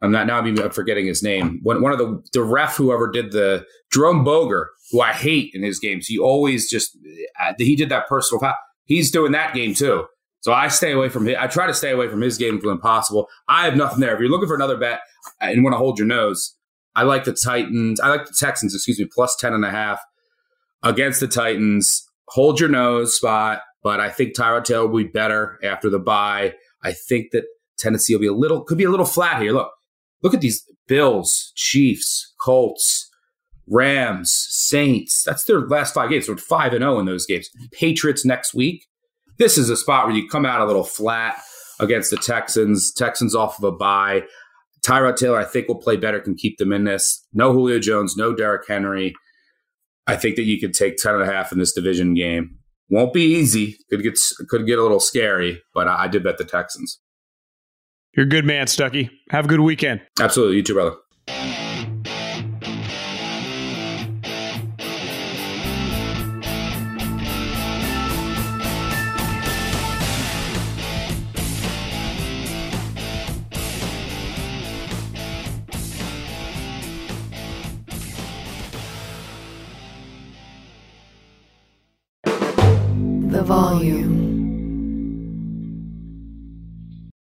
I'm 0.00 0.12
not 0.12 0.26
now. 0.26 0.38
I'm 0.38 0.70
forgetting 0.70 1.06
his 1.06 1.22
name. 1.22 1.60
One, 1.62 1.82
one 1.82 1.92
of 1.92 1.98
the 1.98 2.22
the 2.32 2.42
ref, 2.42 2.76
whoever 2.76 3.10
did 3.10 3.32
the 3.32 3.66
Jerome 3.92 4.24
Boger, 4.24 4.70
who 4.90 5.00
I 5.00 5.12
hate 5.12 5.50
in 5.52 5.62
his 5.62 5.78
games. 5.78 6.06
He 6.06 6.18
always 6.18 6.70
just 6.70 6.96
uh, 7.44 7.52
he 7.58 7.76
did 7.76 7.88
that 7.88 8.08
personal 8.08 8.40
foul. 8.40 8.54
He's 8.84 9.10
doing 9.10 9.32
that 9.32 9.54
game 9.54 9.74
too. 9.74 10.06
So 10.40 10.52
I 10.52 10.68
stay 10.68 10.92
away 10.92 11.08
from 11.08 11.28
him. 11.28 11.36
I 11.38 11.46
try 11.46 11.66
to 11.66 11.74
stay 11.74 11.90
away 11.90 12.08
from 12.08 12.20
his 12.20 12.38
game 12.38 12.60
when 12.62 12.78
possible. 12.78 13.28
I 13.48 13.64
have 13.64 13.76
nothing 13.76 14.00
there. 14.00 14.14
If 14.14 14.20
you're 14.20 14.28
looking 14.28 14.48
for 14.48 14.56
another 14.56 14.76
bet 14.76 15.00
and 15.40 15.62
want 15.62 15.74
to 15.74 15.78
hold 15.78 15.98
your 15.98 16.08
nose, 16.08 16.56
I 16.96 17.02
like 17.02 17.24
the 17.24 17.32
Titans. 17.32 18.00
I 18.00 18.08
like 18.08 18.26
the 18.26 18.34
Texans, 18.36 18.74
excuse 18.74 18.98
me, 18.98 19.08
plus 19.12 19.36
10 19.36 19.52
and 19.52 19.64
a 19.64 19.70
half 19.70 20.00
against 20.82 21.20
the 21.20 21.28
Titans. 21.28 22.08
Hold 22.28 22.58
your 22.58 22.68
nose 22.68 23.16
spot, 23.16 23.62
but 23.84 24.00
I 24.00 24.10
think 24.10 24.34
Tyrod 24.36 24.64
Taylor 24.64 24.88
will 24.88 25.04
be 25.04 25.08
better 25.08 25.60
after 25.62 25.88
the 25.88 26.00
bye. 26.00 26.54
I 26.82 26.92
think 26.92 27.30
that 27.30 27.44
Tennessee 27.82 28.14
will 28.14 28.20
be 28.20 28.26
a 28.26 28.32
little, 28.32 28.62
could 28.62 28.78
be 28.78 28.84
a 28.84 28.90
little 28.90 29.06
flat 29.06 29.42
here. 29.42 29.52
Look, 29.52 29.70
look 30.22 30.34
at 30.34 30.40
these 30.40 30.64
Bills, 30.86 31.52
Chiefs, 31.56 32.34
Colts, 32.40 33.10
Rams, 33.68 34.32
Saints. 34.50 35.22
That's 35.24 35.44
their 35.44 35.60
last 35.60 35.94
five 35.94 36.10
games. 36.10 36.26
They're 36.26 36.36
5 36.36 36.72
and 36.72 36.82
0 36.82 36.98
in 36.98 37.06
those 37.06 37.26
games. 37.26 37.48
Patriots 37.72 38.24
next 38.24 38.54
week. 38.54 38.86
This 39.38 39.56
is 39.56 39.70
a 39.70 39.76
spot 39.76 40.06
where 40.06 40.14
you 40.14 40.28
come 40.28 40.44
out 40.44 40.60
a 40.60 40.66
little 40.66 40.84
flat 40.84 41.40
against 41.80 42.10
the 42.10 42.16
Texans. 42.16 42.92
Texans 42.92 43.34
off 43.34 43.58
of 43.58 43.64
a 43.64 43.72
bye. 43.72 44.22
Tyrod 44.84 45.16
Taylor, 45.16 45.38
I 45.38 45.44
think, 45.44 45.68
will 45.68 45.76
play 45.76 45.96
better, 45.96 46.20
can 46.20 46.34
keep 46.34 46.58
them 46.58 46.72
in 46.72 46.84
this. 46.84 47.26
No 47.32 47.52
Julio 47.52 47.78
Jones, 47.78 48.16
no 48.16 48.34
Derrick 48.34 48.66
Henry. 48.66 49.14
I 50.06 50.16
think 50.16 50.36
that 50.36 50.42
you 50.42 50.60
could 50.60 50.74
take 50.74 50.96
10 50.96 51.14
and 51.14 51.22
a 51.22 51.26
half 51.26 51.52
in 51.52 51.58
this 51.58 51.72
division 51.72 52.14
game. 52.14 52.58
Won't 52.90 53.12
be 53.12 53.22
easy. 53.22 53.78
Could 53.88 54.02
get 54.02 54.18
could 54.48 54.66
get 54.66 54.78
a 54.78 54.82
little 54.82 55.00
scary, 55.00 55.62
but 55.72 55.88
I, 55.88 56.04
I 56.04 56.08
did 56.08 56.24
bet 56.24 56.36
the 56.36 56.44
Texans. 56.44 57.00
You're 58.14 58.26
a 58.26 58.28
good 58.28 58.44
man, 58.44 58.66
Stuckey. 58.66 59.10
Have 59.30 59.46
a 59.46 59.48
good 59.48 59.60
weekend. 59.60 60.02
Absolutely. 60.20 60.56
You 60.56 60.62
too, 60.62 60.74
brother. 60.74 60.96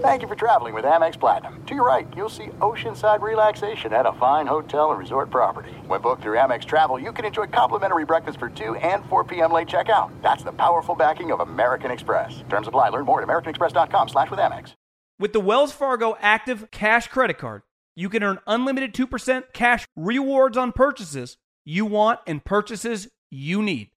Thank 0.00 0.22
you 0.22 0.28
for 0.28 0.34
traveling 0.34 0.74
with 0.74 0.84
Amex 0.84 1.18
Platinum. 1.18 1.62
To 1.66 1.74
your 1.74 1.86
right, 1.86 2.08
you'll 2.16 2.28
see 2.28 2.46
oceanside 2.60 3.20
relaxation 3.20 3.92
at 3.92 4.06
a 4.06 4.12
fine 4.14 4.46
hotel 4.46 4.90
and 4.90 4.98
resort 4.98 5.30
property. 5.30 5.70
When 5.86 6.00
booked 6.00 6.22
through 6.22 6.36
Amex 6.36 6.64
Travel, 6.64 6.98
you 6.98 7.12
can 7.12 7.24
enjoy 7.24 7.46
complimentary 7.46 8.04
breakfast 8.04 8.40
for 8.40 8.48
2 8.48 8.74
and 8.76 9.04
4 9.06 9.22
p.m. 9.24 9.52
late 9.52 9.68
checkout. 9.68 10.10
That's 10.20 10.42
the 10.42 10.52
powerful 10.52 10.96
backing 10.96 11.30
of 11.30 11.40
American 11.40 11.92
Express. 11.92 12.42
Terms 12.48 12.66
apply. 12.66 12.88
Learn 12.88 13.04
more 13.04 13.22
at 13.22 13.28
americanexpress.com 13.28 14.08
slash 14.08 14.30
with 14.30 14.40
Amex. 14.40 14.74
With 15.20 15.32
the 15.32 15.40
Wells 15.40 15.72
Fargo 15.72 16.16
Active 16.20 16.70
Cash 16.72 17.08
Credit 17.08 17.38
Card, 17.38 17.62
you 17.94 18.08
can 18.08 18.24
earn 18.24 18.38
unlimited 18.48 18.94
2% 18.94 19.52
cash 19.52 19.86
rewards 19.94 20.56
on 20.56 20.72
purchases 20.72 21.36
you 21.64 21.84
want 21.84 22.18
and 22.26 22.44
purchases 22.44 23.08
you 23.30 23.62
need. 23.62 23.90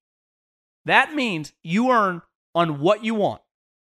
That 0.86 1.15
means 1.15 1.54
you 1.63 1.91
earn 1.91 2.22
on 2.54 2.80
what 2.80 3.04
you 3.04 3.15
want 3.15 3.41